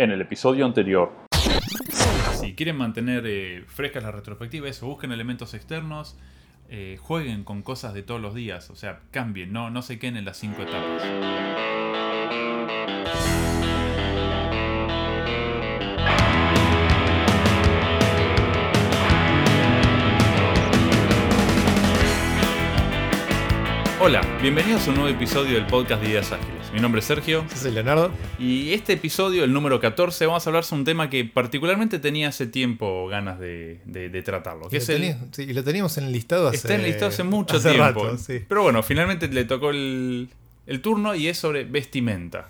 En 0.00 0.10
el 0.10 0.22
episodio 0.22 0.64
anterior. 0.64 1.12
Si 2.32 2.54
quieren 2.54 2.74
mantener 2.78 3.22
eh, 3.26 3.64
frescas 3.66 4.02
las 4.02 4.14
retrospectivas, 4.14 4.80
busquen 4.80 5.12
elementos 5.12 5.52
externos, 5.52 6.16
eh, 6.70 6.96
jueguen 6.98 7.44
con 7.44 7.60
cosas 7.60 7.92
de 7.92 8.02
todos 8.02 8.18
los 8.18 8.34
días, 8.34 8.70
o 8.70 8.76
sea, 8.76 9.00
cambien, 9.10 9.52
no, 9.52 9.68
no 9.68 9.82
se 9.82 9.98
queden 9.98 10.16
en 10.16 10.24
las 10.24 10.38
cinco 10.38 10.62
etapas. 10.62 11.02
Hola, 24.02 24.22
bienvenidos 24.40 24.86
a 24.86 24.90
un 24.90 24.96
nuevo 24.96 25.10
episodio 25.14 25.54
del 25.54 25.66
podcast 25.66 26.02
de 26.02 26.08
Ideas 26.10 26.32
Ágiles. 26.32 26.72
Mi 26.72 26.80
nombre 26.80 27.00
es 27.00 27.04
Sergio. 27.04 27.44
Yo 27.50 27.56
soy 27.56 27.72
Leonardo. 27.72 28.10
Y 28.38 28.72
este 28.72 28.94
episodio, 28.94 29.44
el 29.44 29.52
número 29.52 29.78
14, 29.78 30.24
vamos 30.24 30.46
a 30.46 30.50
hablar 30.50 30.64
sobre 30.64 30.80
un 30.80 30.84
tema 30.86 31.10
que 31.10 31.26
particularmente 31.26 31.98
tenía 31.98 32.28
hace 32.28 32.46
tiempo 32.46 33.08
ganas 33.08 33.38
de, 33.38 33.80
de- 33.84 34.08
de 34.08 34.22
tratarlo. 34.22 34.68
Que 34.70 34.76
Y 34.76 34.78
es 34.78 34.88
lo, 34.88 34.94
el, 34.96 35.16
sí, 35.32 35.42
y 35.42 35.52
lo 35.52 35.62
teníamos 35.62 35.98
en 35.98 36.04
el 36.04 36.12
listado 36.12 36.48
hace, 36.48 36.56
está 36.56 36.74
en 36.76 36.82
listado 36.84 37.08
hace 37.08 37.24
mucho 37.24 37.56
hace 37.58 37.70
tiempo. 37.72 38.04
rato, 38.04 38.16
sí. 38.18 38.40
Pero 38.48 38.62
bueno, 38.62 38.82
finalmente 38.82 39.28
le 39.28 39.44
tocó 39.44 39.68
el, 39.70 40.30
el 40.66 40.80
turno 40.80 41.14
y 41.14 41.28
es 41.28 41.36
sobre 41.36 41.64
vestimenta. 41.64 42.48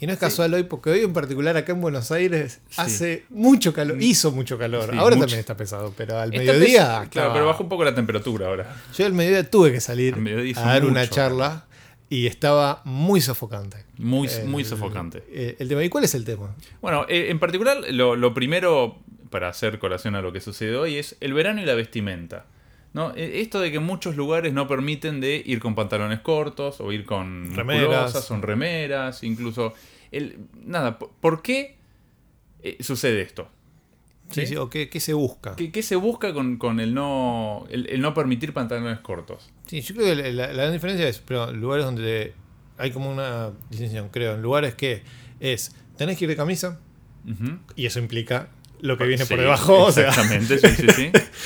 Y 0.00 0.06
no 0.06 0.12
es 0.14 0.18
casual 0.18 0.54
hoy, 0.54 0.62
porque 0.64 0.90
hoy 0.90 1.00
en 1.00 1.12
particular 1.12 1.56
acá 1.58 1.72
en 1.72 1.80
Buenos 1.82 2.10
Aires 2.10 2.60
Sí. 2.70 2.80
hace 2.80 3.24
mucho 3.28 3.72
calor, 3.74 4.00
hizo 4.02 4.32
mucho 4.32 4.56
calor. 4.58 4.90
Sí, 4.90 4.96
ahora 4.98 5.14
mucho. 5.16 5.26
también 5.26 5.40
está 5.40 5.56
pesado, 5.56 5.92
pero 5.96 6.18
al 6.18 6.32
Está 6.34 6.52
mediodía. 6.52 7.06
Claro, 7.10 7.32
pero 7.34 7.46
bajó 7.46 7.62
un 7.64 7.68
poco 7.68 7.84
la 7.84 7.94
temperatura 7.94 8.46
ahora. 8.48 8.76
Yo 8.96 9.04
al 9.06 9.12
mediodía 9.12 9.48
tuve 9.50 9.72
que 9.72 9.80
salir 9.80 10.14
a 10.56 10.60
dar 10.62 10.84
una 10.86 11.06
charla 11.08 11.66
y 12.08 12.26
estaba 12.26 12.80
muy 12.84 13.20
sofocante. 13.20 13.84
Muy, 13.98 14.26
El- 14.28 14.46
muy 14.48 14.64
sofocante. 14.64 15.22
eh, 15.30 15.56
el 15.58 15.68
tema. 15.68 15.84
¿Y 15.84 15.90
cuál 15.90 16.04
es 16.04 16.14
el 16.14 16.24
tema? 16.24 16.56
Bueno, 16.80 17.04
eh, 17.08 17.26
en 17.28 17.38
particular, 17.38 17.76
lo, 17.90 18.16
lo 18.16 18.32
primero, 18.32 18.98
para 19.28 19.48
hacer 19.50 19.78
colación 19.78 20.14
a 20.16 20.22
lo 20.22 20.32
que 20.32 20.40
sucede 20.40 20.76
hoy, 20.76 20.96
es 20.96 21.16
el 21.20 21.34
verano 21.34 21.60
y 21.60 21.66
la 21.66 21.74
vestimenta. 21.74 22.46
¿No? 22.92 23.12
Eh, 23.16 23.40
Esto 23.40 23.60
de 23.60 23.70
que 23.72 23.78
muchos 23.78 24.16
lugares 24.16 24.52
no 24.52 24.66
permiten 24.66 25.20
de 25.20 25.42
ir 25.44 25.60
con 25.60 25.74
pantalones 25.74 26.20
cortos 26.20 26.80
o 26.80 26.92
ir 26.92 27.04
con 27.04 27.54
Remeras. 27.54 28.12
son 28.24 28.42
remeras, 28.42 29.22
incluso... 29.22 29.72
El, 30.10 30.38
nada, 30.64 30.98
¿por- 30.98 31.10
¿por 31.20 31.42
qué 31.42 31.76
eh, 32.62 32.76
sucede 32.80 33.22
esto? 33.22 33.48
Sí, 34.30 34.42
¿Sí? 34.42 34.46
sí, 34.48 34.56
o 34.56 34.68
qué, 34.70 34.88
qué 34.88 34.98
se 35.00 35.12
busca. 35.14 35.54
¿Qué, 35.56 35.70
qué 35.72 35.82
se 35.82 35.96
busca 35.96 36.32
con, 36.32 36.56
con 36.56 36.78
el, 36.80 36.94
no, 36.94 37.66
el, 37.70 37.88
el 37.88 38.00
no 38.00 38.12
permitir 38.14 38.52
pantalones 38.52 38.98
cortos? 39.00 39.50
Sí, 39.66 39.80
yo 39.80 39.94
creo 39.94 40.06
que 40.06 40.14
la, 40.32 40.46
la- 40.48 40.52
gran 40.52 40.72
diferencia 40.72 41.08
es, 41.08 41.18
pero 41.20 41.52
lugares 41.52 41.84
donde 41.84 42.34
hay 42.78 42.90
como 42.92 43.10
una 43.10 43.50
distinción, 43.70 44.08
creo, 44.08 44.34
en 44.34 44.42
lugares 44.42 44.74
que 44.74 45.02
es, 45.40 45.74
tenés 45.96 46.16
que 46.18 46.24
ir 46.24 46.30
de 46.30 46.36
camisa, 46.36 46.80
y 47.76 47.86
eso 47.86 47.98
implica 48.00 48.48
lo 48.82 48.96
que 48.98 49.04
viene 49.04 49.24
Sí, 49.24 49.28
por 49.34 49.40
debajo, 49.42 49.84
o 49.84 49.92
sea, 49.92 50.08
Exactamente, 50.08 50.58
sí, 50.58 50.68
sí, 50.76 50.86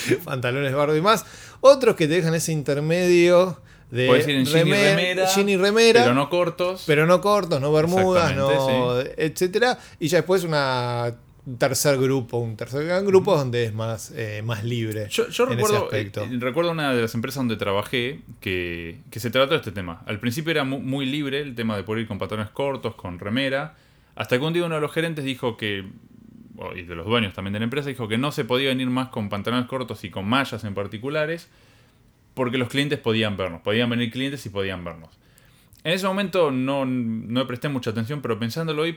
sí. 0.06 0.14
pantalones 0.24 0.72
bardo 0.74 0.96
y 0.96 1.00
más. 1.02 1.24
Otros 1.60 1.96
que 1.96 2.06
te 2.08 2.14
dejan 2.14 2.34
ese 2.34 2.52
intermedio 2.52 3.60
de 3.90 4.06
Puedes 4.06 4.26
ir 4.28 4.36
en 4.36 4.44
jean 4.46 4.66
y 4.66 4.70
remer- 4.70 4.96
remera, 4.96 5.26
jean 5.34 5.48
y 5.48 5.56
remera, 5.56 6.02
Pero 6.02 6.14
no 6.14 6.28
cortos. 6.30 6.84
pero 6.86 7.06
no 7.06 7.20
cortos, 7.20 7.60
no 7.60 7.72
bermudas, 7.72 8.30
Exactamente, 8.32 8.74
no, 8.78 9.00
etcétera. 9.16 9.78
Y 10.00 10.08
ya 10.08 10.18
después 10.18 10.44
una 10.44 11.14
un 11.46 11.58
tercer 11.58 11.98
grupo, 11.98 12.38
un 12.38 12.56
tercer 12.56 12.86
gran 12.86 13.04
grupo 13.04 13.36
donde 13.36 13.64
es 13.66 13.74
más, 13.74 14.10
eh, 14.16 14.40
más 14.42 14.64
libre. 14.64 15.08
Yo, 15.10 15.28
yo 15.28 15.44
en 15.44 15.50
ese 15.52 15.56
recuerdo, 15.60 15.84
aspecto. 15.84 16.22
eh, 16.24 16.28
recuerdo 16.40 16.70
una 16.70 16.94
de 16.94 17.02
las 17.02 17.14
empresas 17.14 17.36
donde 17.36 17.56
trabajé 17.56 18.22
que, 18.40 19.02
que 19.10 19.20
se 19.20 19.28
trató 19.30 19.50
de 19.50 19.56
este 19.58 19.70
tema. 19.70 20.02
Al 20.06 20.18
principio 20.20 20.52
era 20.52 20.64
mu- 20.64 20.80
muy, 20.80 21.04
libre 21.04 21.40
el 21.42 21.54
tema 21.54 21.76
de 21.76 21.82
poder 21.82 22.00
ir 22.02 22.08
con 22.08 22.18
pantalones 22.18 22.50
cortos, 22.50 22.94
con 22.94 23.18
remera, 23.18 23.74
hasta 24.16 24.38
que 24.38 24.44
un 24.44 24.54
día 24.54 24.64
uno 24.64 24.76
de 24.76 24.80
los 24.80 24.90
gerentes 24.90 25.22
dijo 25.22 25.58
que, 25.58 25.84
y 26.74 26.82
de 26.82 26.94
los 26.94 27.06
dueños 27.06 27.34
también 27.34 27.52
de 27.52 27.58
la 27.58 27.64
empresa, 27.64 27.88
dijo 27.88 28.08
que 28.08 28.18
no 28.18 28.32
se 28.32 28.44
podía 28.44 28.68
venir 28.68 28.88
más 28.88 29.08
con 29.08 29.28
pantalones 29.28 29.66
cortos 29.66 30.04
y 30.04 30.10
con 30.10 30.26
mallas 30.26 30.64
en 30.64 30.74
particulares, 30.74 31.50
porque 32.34 32.58
los 32.58 32.68
clientes 32.68 32.98
podían 32.98 33.36
vernos, 33.36 33.60
podían 33.62 33.90
venir 33.90 34.10
clientes 34.10 34.44
y 34.46 34.50
podían 34.50 34.84
vernos. 34.84 35.10
En 35.84 35.92
ese 35.92 36.06
momento 36.06 36.50
no, 36.50 36.86
no 36.86 37.46
presté 37.46 37.68
mucha 37.68 37.90
atención, 37.90 38.22
pero 38.22 38.38
pensándolo 38.38 38.82
hoy, 38.82 38.96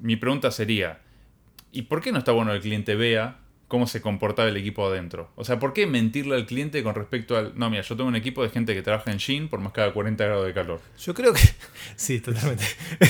mi 0.00 0.16
pregunta 0.16 0.50
sería, 0.50 1.00
¿y 1.72 1.82
por 1.82 2.00
qué 2.00 2.10
no 2.10 2.18
está 2.18 2.32
bueno 2.32 2.52
que 2.52 2.56
el 2.56 2.62
cliente 2.62 2.94
vea 2.94 3.41
cómo 3.72 3.86
se 3.86 4.02
comportaba 4.02 4.48
el 4.50 4.56
equipo 4.58 4.86
adentro? 4.86 5.30
O 5.34 5.44
sea, 5.44 5.58
¿por 5.58 5.72
qué 5.72 5.86
mentirle 5.86 6.34
al 6.36 6.44
cliente 6.44 6.82
con 6.82 6.94
respecto 6.94 7.38
al... 7.38 7.58
No, 7.58 7.70
mira, 7.70 7.82
yo 7.82 7.96
tengo 7.96 8.06
un 8.06 8.16
equipo 8.16 8.42
de 8.42 8.50
gente 8.50 8.74
que 8.74 8.82
trabaja 8.82 9.10
en 9.10 9.16
jean 9.18 9.48
por 9.48 9.60
más 9.60 9.72
cada 9.72 9.94
40 9.94 10.22
grados 10.24 10.46
de 10.46 10.52
calor. 10.52 10.80
Yo 11.00 11.14
creo 11.14 11.32
que. 11.32 11.40
Sí, 11.96 12.20
totalmente. 12.20 12.64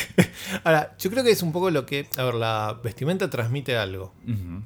Ahora, 0.64 0.94
yo 0.98 1.10
creo 1.10 1.24
que 1.24 1.30
es 1.32 1.42
un 1.42 1.50
poco 1.52 1.70
lo 1.70 1.84
que. 1.84 2.06
A 2.16 2.22
ver, 2.22 2.34
la 2.34 2.78
vestimenta 2.82 3.28
transmite 3.28 3.76
algo, 3.76 4.14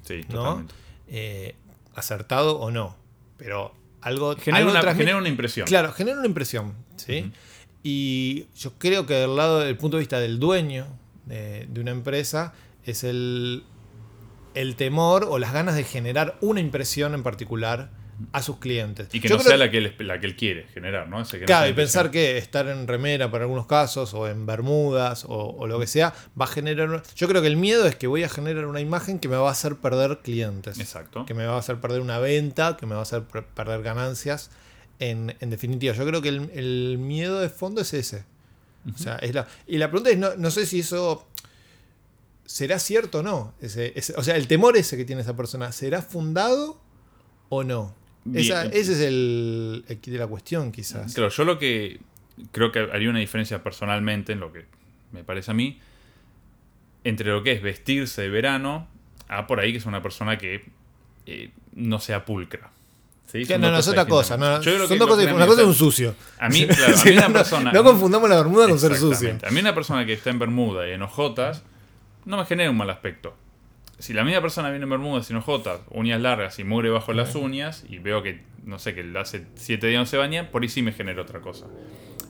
sí, 0.03 0.21
¿no? 0.29 0.35
totalmente. 0.35 0.75
Eh, 1.09 1.55
acertado 1.95 2.59
o 2.59 2.71
no. 2.71 2.95
Pero 3.39 3.75
algo. 4.03 4.37
Genera, 4.37 4.59
algo 4.59 4.71
una, 4.73 4.81
transmite- 4.83 4.97
genera 4.99 5.17
una 5.19 5.29
impresión. 5.31 5.67
Claro, 5.67 5.93
genera 5.93 6.19
una 6.19 6.27
impresión, 6.27 6.75
¿sí? 6.97 7.33
Y 7.83 8.47
yo 8.55 8.73
creo 8.79 9.07
que 9.07 9.15
del 9.15 9.35
lado 9.35 9.61
del 9.61 9.77
punto 9.77 9.97
de 9.97 10.01
vista 10.01 10.21
del 10.21 10.39
dueño 10.39 10.87
de, 11.25 11.67
de 11.71 11.81
una 11.81 11.93
empresa 11.93 12.53
es 12.85 13.03
el, 13.05 13.65
el 14.57 14.75
temor 14.77 15.27
o 15.29 15.39
las 15.39 15.53
ganas 15.53 15.77
de 15.77 15.85
generar 15.85 16.37
una 16.41 16.61
impresión 16.61 17.15
en 17.15 17.23
particular 17.23 17.91
a 18.33 18.41
sus 18.43 18.57
clientes. 18.57 19.09
Y 19.13 19.21
que 19.21 19.29
Yo 19.29 19.37
no 19.37 19.43
creo 19.43 19.51
sea 19.51 19.59
la 19.59 19.71
que, 19.71 19.77
él, 19.77 19.95
la 19.99 20.19
que 20.19 20.27
él 20.27 20.37
quiere 20.37 20.67
generar, 20.73 21.07
¿no? 21.07 21.23
Que 21.25 21.41
Claro, 21.45 21.69
y 21.69 21.75
pensar 21.75 22.11
que 22.11 22.39
estar 22.39 22.67
en 22.67 22.89
remera 22.89 23.31
para 23.31 23.45
algunos 23.45 23.67
casos 23.67 24.15
o 24.15 24.27
en 24.27 24.47
bermudas 24.47 25.27
o, 25.29 25.55
o 25.59 25.67
lo 25.67 25.79
que 25.79 25.87
sea 25.87 26.15
va 26.41 26.47
a 26.47 26.49
generar... 26.49 26.89
una- 26.89 27.03
Yo 27.15 27.29
creo 27.29 27.43
que 27.43 27.49
el 27.49 27.59
miedo 27.59 27.87
es 27.87 27.95
que 27.95 28.07
voy 28.07 28.23
a 28.25 28.31
generar 28.31 28.65
una 28.67 28.81
imagen 28.81 29.19
que 29.19 29.29
me 29.29 29.37
va 29.37 29.49
a 29.49 29.53
hacer 29.53 29.77
perder 29.77 30.21
clientes. 30.23 30.81
Exacto. 30.81 31.27
Que 31.27 31.35
me 31.35 31.45
va 31.45 31.57
a 31.57 31.59
hacer 31.59 31.79
perder 31.79 32.01
una 32.01 32.19
venta, 32.19 32.79
que 32.79 32.87
me 32.87 32.95
va 32.95 33.01
a 33.01 33.03
hacer 33.03 33.23
per- 33.25 33.45
perder 33.45 33.83
ganancias. 33.83 34.51
En, 34.99 35.37
en 35.41 35.51
definitiva, 35.51 35.95
yo 35.95 36.07
creo 36.07 36.23
que 36.23 36.31
el, 36.31 36.51
el 36.55 36.97
miedo 36.99 37.39
de 37.41 37.51
fondo 37.51 37.83
es 37.83 37.93
ese. 37.93 38.25
O 38.95 38.97
sea, 38.97 39.17
es 39.17 39.35
la, 39.35 39.47
y 39.67 39.77
la 39.77 39.91
pregunta 39.91 40.09
es, 40.09 40.17
no, 40.17 40.37
no 40.37 40.51
sé 40.51 40.65
si 40.65 40.81
eso 40.81 41.27
será 42.47 42.79
cierto 42.79 43.19
o 43.19 43.23
no. 43.23 43.55
Ese, 43.61 43.93
ese- 43.97 44.15
o 44.17 44.23
sea, 44.23 44.37
el 44.37 44.47
temor 44.47 44.77
ese 44.77 44.97
que 44.97 45.05
tiene 45.05 45.23
esa 45.23 45.37
persona, 45.37 45.73
¿será 45.73 46.01
fundado 46.03 46.81
o 47.49 47.65
no? 47.65 47.95
Esa- 48.35 48.65
ese 48.67 48.93
es 48.93 49.01
el, 49.01 49.85
el 49.89 50.01
de 50.01 50.19
la 50.19 50.27
cuestión, 50.27 50.73
quizás. 50.73 51.15
Claro, 51.15 51.31
yo 51.31 51.45
lo 51.45 51.59
que 51.59 52.01
creo 52.53 52.73
que 52.73 52.81
haría 52.81 53.09
una 53.11 53.21
diferencia 53.21 53.63
personalmente 53.63 54.33
en 54.33 54.41
lo 54.41 54.53
que 54.53 54.65
me 55.13 55.23
parece 55.25 55.51
a 55.51 55.55
mí 55.55 55.79
entre 57.05 57.31
lo 57.31 57.43
que 57.43 57.53
es 57.53 57.63
vestirse 57.63 58.23
de 58.23 58.29
verano 58.29 58.89
a 59.29 59.47
por 59.47 59.61
ahí 59.61 59.73
que 59.73 59.79
es 59.79 59.87
una 59.87 60.03
persona 60.03 60.39
que 60.39 60.65
eh, 61.27 61.51
no 61.75 61.99
sea 62.01 62.25
pulcra. 62.25 62.71
¿Sí? 63.27 63.45
No, 63.59 63.59
no, 63.59 63.79
es 63.79 63.89
otra 63.89 64.07
cosa. 64.07 64.37
No, 64.37 64.61
Yo 64.61 64.73
creo 64.75 64.79
son 64.87 64.89
que 64.89 64.99
dos 64.99 65.09
cosas 65.09 65.33
Una 65.33 65.47
cosa 65.47 65.63
es 65.63 65.67
un 65.67 65.75
sucio. 65.75 66.15
A 66.39 66.49
mí, 66.49 66.65
claro, 66.67 66.97
a 66.97 67.05
mí 67.05 67.11
una 67.13 67.29
no, 67.29 67.35
persona. 67.35 67.73
no 67.73 67.83
confundamos 67.85 68.29
la 68.31 68.37
bermuda 68.37 68.69
con 68.69 68.79
ser 68.79 68.97
sucio. 68.97 69.37
A 69.45 69.51
mí 69.51 69.61
una 69.61 69.75
persona 69.75 70.07
que 70.07 70.13
está 70.13 70.31
en 70.31 70.39
bermuda 70.39 70.89
y 70.89 70.93
en 70.93 71.03
ojotas 71.03 71.63
no 72.27 72.37
me 72.37 72.45
genera 72.45 72.71
un 72.71 72.77
mal 72.77 72.91
aspecto. 72.91 73.35
Si 73.99 74.13
la 74.13 74.25
misma 74.25 74.43
persona 74.43 74.69
viene 74.69 74.83
en 74.83 74.91
bermudas 74.91 75.31
y 75.31 75.33
en 75.33 75.39
ojotas, 75.39 75.81
uñas 75.91 76.21
largas 76.21 76.59
y 76.59 76.65
mugre 76.65 76.91
bajo 76.91 77.15
las 77.15 77.35
uñas, 77.35 77.87
y 77.89 77.99
veo 77.99 78.23
que, 78.23 78.43
no 78.65 78.79
sé, 78.79 78.95
que 78.95 79.11
hace 79.19 79.47
siete 79.55 79.87
días 79.87 80.01
no 80.01 80.07
se 80.07 80.19
baña, 80.19 80.51
por 80.51 80.63
ahí 80.63 80.69
sí 80.69 80.83
me 80.83 80.93
genera 80.93 81.23
otra 81.23 81.41
cosa. 81.41 81.67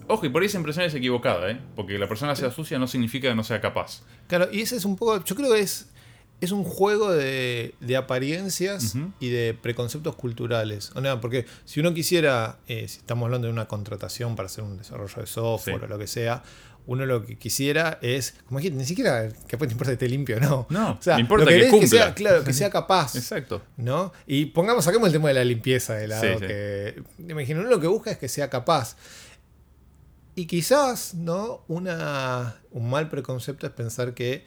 Ojo, 0.06 0.24
y 0.24 0.28
por 0.28 0.42
ahí 0.42 0.46
esa 0.46 0.58
impresión 0.58 0.84
es 0.84 0.94
equivocada, 0.94 1.50
¿eh? 1.50 1.58
Porque 1.74 1.94
que 1.94 1.98
la 1.98 2.06
persona 2.06 2.36
sea 2.36 2.52
sucia 2.52 2.78
no 2.78 2.86
significa 2.86 3.28
que 3.28 3.34
no 3.34 3.42
sea 3.42 3.60
capaz. 3.60 4.02
Claro, 4.28 4.48
y 4.52 4.60
ese 4.60 4.76
es 4.76 4.84
un 4.84 4.96
poco. 4.96 5.24
Yo 5.24 5.34
creo 5.34 5.52
que 5.52 5.60
es. 5.60 5.92
Es 6.40 6.52
un 6.52 6.64
juego 6.64 7.12
de, 7.12 7.74
de 7.80 7.96
apariencias 7.96 8.94
y 9.20 9.30
de 9.30 9.54
preconceptos 9.54 10.16
culturales. 10.16 10.90
O 10.94 11.20
porque 11.20 11.46
si 11.64 11.80
uno 11.80 11.94
quisiera, 11.94 12.58
eh, 12.68 12.86
si 12.88 12.98
estamos 12.98 13.24
hablando 13.26 13.46
de 13.46 13.52
una 13.52 13.66
contratación 13.68 14.36
para 14.36 14.46
hacer 14.46 14.62
un 14.64 14.76
desarrollo 14.76 15.14
de 15.20 15.26
software 15.26 15.78
Sí. 15.78 15.84
o 15.84 15.88
lo 15.88 15.98
que 15.98 16.06
sea, 16.06 16.42
uno 16.86 17.04
lo 17.06 17.24
que 17.24 17.36
quisiera 17.36 17.98
es, 18.02 18.34
como 18.46 18.60
dijiste, 18.60 18.78
ni 18.78 18.84
siquiera 18.84 19.28
que 19.48 19.56
te 19.56 19.64
importa 19.64 19.86
que 19.86 19.92
esté 19.94 20.08
limpio, 20.08 20.38
no. 20.38 20.66
No, 20.70 20.92
o 20.92 20.98
sea, 21.02 21.14
me 21.16 21.22
importa 21.22 21.46
lo 21.46 21.50
que 21.50 21.56
querés 21.56 21.70
cumpla. 21.70 21.88
sea, 21.88 22.14
claro, 22.14 22.44
que 22.44 22.52
sea 22.52 22.70
capaz. 22.70 23.16
Exacto. 23.16 23.62
¿no? 23.78 24.12
Y 24.26 24.46
pongamos, 24.46 24.84
saquemos 24.84 25.06
el 25.08 25.12
tema 25.14 25.28
de 25.28 25.34
la 25.34 25.44
limpieza 25.44 25.94
de 25.94 26.06
lado, 26.06 26.22
Sí, 26.22 26.28
sí. 26.38 26.46
que 26.46 27.02
me 27.18 27.32
imagino, 27.32 27.60
uno 27.60 27.70
lo 27.70 27.80
que 27.80 27.86
busca 27.88 28.10
es 28.10 28.18
que 28.18 28.28
sea 28.28 28.50
capaz. 28.50 28.96
Y 30.34 30.46
quizás, 30.46 31.14
¿no? 31.14 31.64
Una, 31.66 32.56
un 32.70 32.90
mal 32.90 33.08
preconcepto 33.08 33.66
es 33.66 33.72
pensar 33.72 34.12
que, 34.12 34.44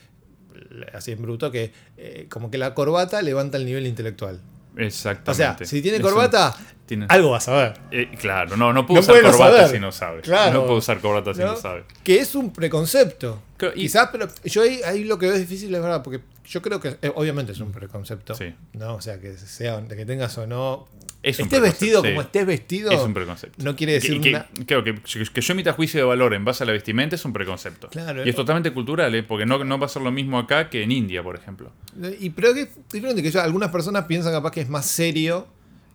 así 0.93 1.11
en 1.11 1.21
bruto, 1.21 1.51
que 1.51 1.71
eh, 1.97 2.27
como 2.29 2.49
que 2.51 2.57
la 2.57 2.73
corbata 2.73 3.21
levanta 3.21 3.57
el 3.57 3.65
nivel 3.65 3.87
intelectual. 3.87 4.39
O 4.77 4.81
Exactamente. 4.81 5.65
sea, 5.65 5.69
si 5.69 5.81
tiene 5.81 5.99
corbata, 5.99 6.55
Tiene- 6.85 7.05
algo 7.09 7.31
vas 7.31 7.47
a 7.49 7.53
ver. 7.55 7.79
Eh, 7.91 8.09
claro, 8.19 8.55
no, 8.55 8.71
no 8.71 8.85
puedo 8.85 9.01
No 9.01 9.07
usar 9.07 9.21
corbata 9.21 9.57
saber. 9.57 9.69
si 9.71 9.79
no 9.79 9.91
sabe. 9.91 10.21
Claro. 10.21 10.53
No 10.53 10.65
puedo 10.65 10.77
usar 10.77 10.99
corbata 11.01 11.33
si 11.33 11.39
no, 11.41 11.47
¿no? 11.47 11.55
sabe. 11.57 11.83
Que 12.03 12.19
es 12.19 12.33
un 12.35 12.53
preconcepto. 12.53 13.41
Y- 13.75 13.81
Quizás, 13.81 14.09
pero 14.11 14.27
yo 14.45 14.61
ahí, 14.61 14.81
ahí 14.85 15.03
lo 15.03 15.17
que 15.19 15.25
veo 15.25 15.35
es 15.35 15.41
difícil, 15.41 15.73
es 15.75 15.81
verdad, 15.81 16.01
porque 16.03 16.21
yo 16.45 16.61
creo 16.61 16.79
que 16.79 16.97
eh, 17.01 17.11
obviamente 17.15 17.51
es 17.51 17.59
un 17.59 17.71
preconcepto. 17.71 18.35
Sí. 18.35 18.53
¿no? 18.73 18.95
O 18.95 19.01
sea, 19.01 19.19
que 19.19 19.35
sea, 19.37 19.83
que 19.87 20.05
tengas 20.05 20.37
o 20.37 20.47
no. 20.47 20.87
Es 21.21 21.37
un 21.39 21.45
estés 21.45 21.59
preconcepto, 21.59 21.61
vestido 21.61 22.01
sí. 22.01 22.07
como 22.09 22.21
estés 22.21 22.45
vestido. 22.45 22.91
Es 22.91 22.99
un 23.01 23.13
preconcepto. 23.13 23.63
no 23.63 23.75
quiere 23.75 23.93
decir 23.93 24.21
que, 24.21 24.21
que- 24.21 24.29
una- 24.35 24.47
Claro, 24.65 24.83
que, 24.85 24.95
que 25.33 25.41
yo 25.41 25.53
emita 25.53 25.73
juicio 25.73 25.99
de 25.99 26.05
valor 26.05 26.33
en 26.33 26.45
base 26.45 26.63
a 26.63 26.65
la 26.65 26.71
vestimenta 26.71 27.15
es 27.15 27.25
un 27.25 27.33
preconcepto. 27.33 27.89
Claro. 27.89 28.25
y 28.25 28.29
es 28.29 28.35
totalmente 28.35 28.71
cultural, 28.71 29.13
¿eh? 29.15 29.23
porque 29.23 29.45
no, 29.45 29.61
no 29.65 29.77
va 29.77 29.85
a 29.87 29.89
ser 29.89 30.01
lo 30.01 30.11
mismo 30.11 30.39
acá 30.39 30.69
que 30.69 30.81
en 30.83 30.91
India, 30.93 31.21
por 31.21 31.35
ejemplo. 31.35 31.71
Y 32.19 32.29
pero 32.29 32.53
que 32.53 32.61
es 32.61 32.69
diferente 32.91 33.21
que 33.21 33.31
yo, 33.31 33.41
algunas 33.41 33.69
personas 33.69 34.05
piensan 34.05 34.31
capaz 34.31 34.51
que 34.51 34.61
es 34.61 34.69
más 34.69 34.85
serio 34.85 35.47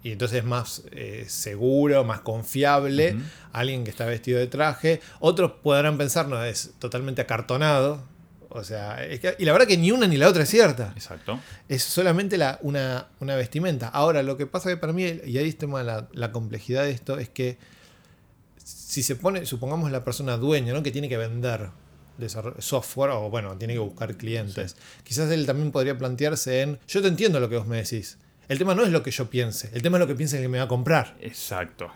y 0.02 0.12
entonces 0.12 0.38
es 0.40 0.44
más 0.44 0.82
eh, 0.92 1.24
seguro, 1.26 2.04
más 2.04 2.20
confiable, 2.20 3.16
alguien 3.52 3.84
que 3.84 3.90
está 3.90 4.04
vestido 4.04 4.38
de 4.38 4.46
traje. 4.46 5.00
Otros 5.20 5.52
podrán 5.62 5.96
pensar, 5.96 6.28
no, 6.28 6.44
es 6.44 6.74
totalmente 6.78 7.22
acartonado. 7.22 8.02
O 8.56 8.62
sea, 8.64 9.04
es 9.04 9.18
que- 9.20 9.34
y 9.38 9.44
la 9.44 9.52
verdad 9.52 9.66
que 9.66 9.76
ni 9.76 9.90
una 9.90 10.06
ni 10.06 10.16
la 10.16 10.28
otra 10.28 10.44
es 10.44 10.48
cierta. 10.48 10.92
Exacto. 10.96 11.40
Es 11.68 11.82
solamente 11.82 12.38
la, 12.38 12.58
una, 12.62 13.08
una 13.20 13.34
vestimenta. 13.36 13.88
Ahora, 13.88 14.22
lo 14.22 14.36
que 14.36 14.46
pasa 14.46 14.70
que 14.70 14.76
para 14.76 14.92
mí, 14.92 15.02
y 15.26 15.38
ahí 15.38 15.48
está 15.48 15.66
la, 15.66 16.08
la 16.12 16.30
complejidad 16.32 16.84
de 16.84 16.92
esto, 16.92 17.18
es 17.18 17.28
que 17.28 17.58
si 18.56 19.02
se 19.02 19.16
pone, 19.16 19.44
supongamos 19.44 19.90
la 19.90 20.04
persona 20.04 20.36
dueña, 20.36 20.72
¿no? 20.72 20.82
que 20.82 20.90
tiene 20.92 21.08
que 21.08 21.16
vender 21.16 21.70
software 22.60 23.10
o 23.10 23.28
bueno, 23.28 23.56
tiene 23.58 23.74
que 23.74 23.80
buscar 23.80 24.16
clientes. 24.16 24.76
Quizás 25.02 25.30
él 25.32 25.46
también 25.46 25.72
podría 25.72 25.98
plantearse 25.98 26.62
en, 26.62 26.78
yo 26.86 27.02
te 27.02 27.08
entiendo 27.08 27.40
lo 27.40 27.48
que 27.48 27.56
vos 27.56 27.66
me 27.66 27.76
decís. 27.82 28.18
El 28.48 28.58
tema 28.58 28.74
no 28.74 28.84
es 28.84 28.90
lo 28.90 29.02
que 29.02 29.10
yo 29.10 29.28
piense, 29.30 29.70
el 29.74 29.82
tema 29.82 29.96
es 29.96 30.00
lo 30.00 30.06
que 30.06 30.14
piensa 30.14 30.36
el 30.36 30.42
que 30.42 30.48
me 30.48 30.58
va 30.58 30.64
a 30.64 30.68
comprar. 30.68 31.16
Exacto. 31.20 31.90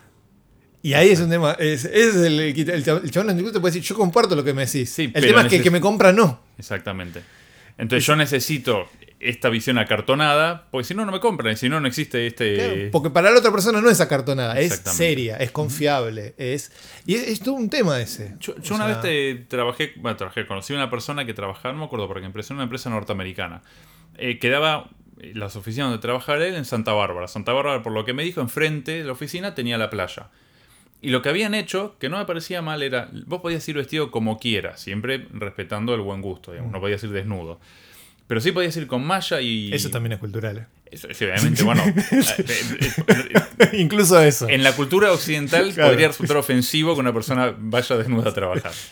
Y 0.83 0.95
ahí 0.95 1.11
es 1.11 1.21
un 1.21 1.29
tema, 1.29 1.53
es, 1.59 1.85
es 1.85 2.15
el, 2.17 2.39
el, 2.39 2.71
el 2.71 3.11
chabón 3.11 3.31
en 3.31 3.53
te 3.53 3.61
puede 3.61 3.75
decir, 3.75 3.83
yo 3.83 3.97
comparto 3.97 4.37
lo 4.37 4.45
que 4.45 4.55
me 4.55 4.65
decís. 4.65 4.91
Sí, 4.91 5.11
el 5.13 5.27
tema 5.27 5.43
es 5.43 5.49
que 5.49 5.57
el 5.57 5.63
que 5.63 5.71
me 5.71 5.81
compra 5.81 6.13
no. 6.13 6.41
Exactamente. 6.57 7.23
Entonces 7.77 8.07
yo 8.07 8.17
necesito 8.17 8.89
esta 9.21 9.49
visión 9.49 9.79
acartonada, 9.79 10.69
porque 10.71 10.85
si 10.85 10.95
no, 10.95 11.05
no 11.05 11.11
me 11.11 11.21
compran, 11.21 11.55
y 11.55 11.57
si 11.57 11.69
no, 11.69 11.81
no 11.81 11.89
existe 11.89 12.27
este... 12.27 12.55
Claro, 12.55 12.75
porque 12.93 13.11
para 13.11 13.31
la 13.31 13.39
otra 13.39 13.51
persona 13.51 13.81
no 13.81 13.91
es 13.91 14.01
acartonada, 14.01 14.59
es 14.61 14.81
seria, 14.85 15.37
es 15.37 15.51
confiable, 15.51 16.35
es 16.39 16.71
y 17.05 17.15
es, 17.17 17.29
es 17.29 17.41
todo 17.41 17.55
un 17.55 17.69
tema 17.69 18.01
ese. 18.01 18.37
Yo, 18.39 18.55
una 18.55 18.63
sea, 18.63 18.87
vez 18.87 19.01
te 19.01 19.35
trabajé, 19.49 19.93
bueno, 19.97 20.17
trabajé, 20.17 20.47
conocí 20.47 20.73
a 20.73 20.77
una 20.77 20.91
persona 20.91 21.25
que 21.25 21.35
trabajaba, 21.35 21.73
no 21.73 21.81
me 21.81 21.87
acuerdo 21.87 22.07
por 22.07 22.21
qué 22.21 22.27
empresa, 22.27 22.53
en 22.53 22.57
una 22.59 22.65
empresa 22.65 22.91
norteamericana. 22.91 23.63
Eh, 24.17 24.39
quedaba 24.39 24.91
eh, 25.21 25.33
las 25.35 25.57
oficinas 25.57 25.89
donde 25.89 26.01
trabajaba 26.01 26.45
él 26.45 26.55
en 26.55 26.65
Santa 26.65 26.93
Bárbara. 26.93 27.27
Santa 27.27 27.53
Bárbara, 27.53 27.83
por 27.83 27.93
lo 27.93 28.05
que 28.05 28.13
me 28.13 28.23
dijo, 28.23 28.41
enfrente 28.41 28.99
de 28.99 29.05
la 29.05 29.13
oficina 29.13 29.55
tenía 29.55 29.79
la 29.79 29.91
playa. 29.91 30.29
Y 31.01 31.11
lo 31.11 31.23
que 31.23 31.29
habían 31.29 31.55
hecho, 31.55 31.95
que 32.01 32.09
no 32.09 32.19
me 32.19 32.25
parecía 32.25 32.61
mal, 32.61 32.83
era, 32.83 33.09
vos 33.27 33.41
podías 33.41 33.67
ir 33.69 33.77
vestido 33.77 34.11
como 34.11 34.39
quieras, 34.39 34.81
siempre 34.81 35.27
respetando 35.33 35.95
el 35.95 36.01
buen 36.01 36.21
gusto, 36.23 36.51
digamos, 36.53 36.73
no 36.73 36.81
podías 36.81 37.03
ir 37.05 37.11
desnudo. 37.11 37.61
Pero 38.27 38.41
sí 38.41 38.53
podías 38.53 38.77
ir 38.77 38.87
con 38.89 39.05
malla 39.07 39.41
y... 39.41 39.73
Eso 39.73 39.91
también 39.91 40.13
es 40.15 40.19
cultural. 40.19 40.67
Eso, 40.91 41.09
sí, 41.13 41.25
obviamente, 41.25 41.63
bueno. 41.63 41.83
eh, 41.87 42.05
eh, 42.49 43.33
eh, 43.59 43.69
Incluso 43.79 44.21
eso. 44.21 44.49
en 44.49 44.63
la 44.63 44.73
cultura 44.75 45.13
occidental 45.13 45.73
Claro. 45.73 45.91
podría 45.91 46.09
resultar 46.09 46.37
ofensivo 46.37 46.95
que 46.95 47.01
una 47.01 47.13
persona 47.13 47.55
vaya 47.59 47.97
desnuda 47.97 48.31
a 48.31 48.35
trabajar. 48.35 48.73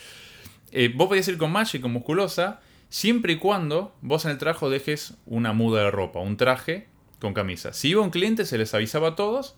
Eh, 0.73 0.93
vos 0.94 1.08
podías 1.08 1.26
ir 1.29 1.38
con 1.38 1.53
malla 1.53 1.70
y 1.73 1.81
con 1.81 1.91
musculosa, 1.93 2.61
siempre 2.91 3.35
y 3.35 3.37
cuando 3.37 3.94
vos 4.03 4.26
en 4.26 4.32
el 4.32 4.37
trabajo 4.38 4.69
dejes 4.69 5.14
una 5.25 5.55
muda 5.55 5.85
de 5.85 5.91
ropa, 5.91 6.19
un 6.19 6.37
traje 6.37 6.87
con 7.19 7.32
camisa. 7.32 7.73
Si 7.73 7.88
iba 7.91 8.03
un 8.03 8.11
cliente, 8.11 8.44
se 8.44 8.58
les 8.58 8.75
avisaba 8.75 9.08
a 9.11 9.17
todos, 9.17 9.55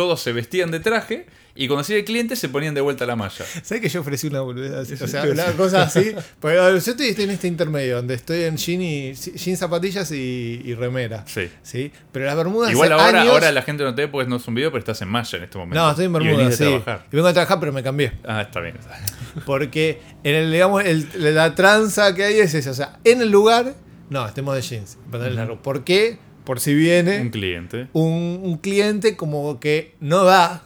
todos 0.00 0.22
se 0.22 0.32
vestían 0.32 0.70
de 0.70 0.80
traje 0.80 1.26
y 1.54 1.68
cuando 1.68 1.84
iba 1.90 1.98
el 1.98 2.06
cliente 2.06 2.34
se 2.36 2.48
ponían 2.48 2.72
de 2.72 2.80
vuelta 2.80 3.04
la 3.04 3.16
malla. 3.16 3.44
¿Sabes 3.62 3.82
que 3.82 3.88
yo 3.90 4.00
ofrecí 4.00 4.28
una 4.28 4.40
boludez 4.40 4.72
así? 4.72 4.94
O 5.04 5.06
sea, 5.06 5.24
una 5.24 5.44
cosa 5.52 5.82
así. 5.82 6.14
Porque 6.40 6.56
yo 6.56 6.74
estoy, 6.76 7.08
estoy 7.08 7.24
en 7.24 7.30
este 7.32 7.48
intermedio 7.48 7.96
donde 7.96 8.14
estoy 8.14 8.44
en 8.44 8.56
jean, 8.56 8.80
y, 8.80 9.12
jean 9.12 9.58
zapatillas 9.58 10.10
y, 10.12 10.62
y 10.64 10.74
remera. 10.74 11.22
Sí. 11.26 11.50
¿sí? 11.62 11.92
Pero 12.12 12.24
las 12.24 12.34
bermudas. 12.36 12.70
Igual 12.72 12.92
ahora, 12.92 13.20
años- 13.20 13.34
ahora 13.34 13.52
la 13.52 13.60
gente 13.60 13.84
no 13.84 13.94
te 13.94 14.02
ve 14.02 14.08
porque 14.08 14.26
no 14.30 14.36
es 14.36 14.48
un 14.48 14.54
video, 14.54 14.70
pero 14.70 14.78
estás 14.78 15.02
en 15.02 15.08
malla 15.08 15.36
en 15.36 15.44
este 15.44 15.58
momento. 15.58 15.78
No, 15.82 15.90
estoy 15.90 16.06
en 16.06 16.10
Y 16.12 16.14
venís 16.14 16.28
bermudas, 16.30 16.58
de 16.58 16.64
sí. 16.64 16.70
trabajar. 16.70 17.06
Y 17.12 17.16
vengo 17.16 17.28
a 17.28 17.32
trabajar, 17.34 17.60
pero 17.60 17.72
me 17.74 17.82
cambié. 17.82 18.12
Ah, 18.24 18.40
está 18.40 18.60
bien. 18.60 18.76
Porque 19.44 20.00
en 20.24 20.34
el, 20.34 20.50
digamos, 20.52 20.82
el- 20.84 21.08
la 21.34 21.54
tranza 21.54 22.14
que 22.14 22.24
hay 22.24 22.38
es 22.38 22.54
esa. 22.54 22.70
O 22.70 22.74
sea, 22.74 22.98
en 23.04 23.20
el 23.20 23.30
lugar, 23.30 23.74
no, 24.08 24.26
estemos 24.26 24.54
de 24.54 24.62
jeans. 24.62 24.96
pantalones 25.10 25.34
largos. 25.36 25.58
¿Por 25.62 25.84
qué? 25.84 26.18
Por 26.50 26.58
si 26.58 26.74
viene 26.74 27.20
Un 27.20 27.30
cliente. 27.30 27.86
un, 27.92 28.40
un 28.42 28.58
cliente 28.58 29.14
como 29.16 29.60
que 29.60 29.94
no 30.00 30.24
da 30.24 30.64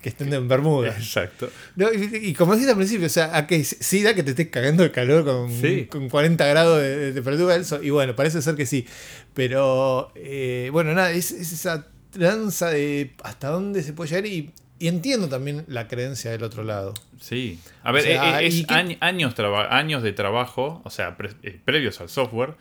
que 0.00 0.10
estén 0.10 0.32
en 0.32 0.46
bermudas. 0.46 0.96
Exacto. 0.96 1.50
No, 1.74 1.92
y, 1.92 2.28
y 2.28 2.34
como 2.34 2.54
decís 2.54 2.68
al 2.68 2.76
principio, 2.76 3.06
o 3.06 3.10
sea, 3.10 3.36
a 3.36 3.48
que 3.48 3.64
sí 3.64 4.04
da 4.04 4.14
que 4.14 4.22
te 4.22 4.30
estés 4.30 4.46
cagando 4.46 4.84
de 4.84 4.92
calor 4.92 5.24
con, 5.24 5.50
Sí. 5.50 5.86
con 5.90 6.08
40 6.08 6.46
grados 6.46 6.80
de, 6.80 6.96
de 6.96 7.12
temperatura. 7.14 7.56
Y 7.82 7.90
bueno, 7.90 8.14
parece 8.14 8.40
ser 8.42 8.54
que 8.54 8.64
sí. 8.64 8.86
Pero 9.34 10.12
eh, 10.14 10.70
bueno, 10.72 10.94
nada, 10.94 11.10
es, 11.10 11.32
es 11.32 11.50
esa 11.52 11.88
tranza 12.12 12.70
de 12.70 13.10
hasta 13.24 13.48
dónde 13.48 13.82
se 13.82 13.92
puede 13.92 14.10
llegar 14.10 14.26
y, 14.26 14.52
y 14.78 14.86
entiendo 14.86 15.28
también 15.28 15.64
la 15.66 15.88
creencia 15.88 16.30
del 16.30 16.44
otro 16.44 16.62
lado. 16.62 16.94
Sí. 17.20 17.58
A 17.82 17.90
ver, 17.90 18.02
O 18.02 18.06
sea, 18.06 18.38
eh, 18.40 18.44
eh, 18.44 18.46
es 18.46 18.54
¿y 18.54 18.64
qué- 18.66 18.74
añ- 18.74 18.98
años, 19.00 19.34
años 19.70 20.02
de 20.04 20.12
trabajo, 20.12 20.80
o 20.84 20.90
sea, 20.90 21.16
pre- 21.16 21.34
previos 21.64 22.00
al 22.00 22.08
software, 22.08 22.54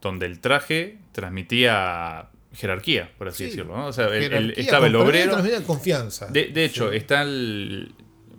donde 0.00 0.26
el 0.26 0.38
traje 0.38 0.98
transmitía 1.14 2.28
jerarquía, 2.52 3.10
por 3.18 3.28
así 3.28 3.38
Sí. 3.38 3.44
decirlo. 3.50 3.76
¿no? 3.76 3.86
O 3.86 3.92
sea, 3.92 4.06
el- 4.08 4.32
el- 4.32 4.50
estaba 4.56 4.86
el 4.86 4.94
obrero. 4.96 5.36
confianza. 5.66 6.26
De, 6.26 6.46
de 6.48 6.64
hecho, 6.64 6.92
está 6.92 7.22
el. 7.22 7.94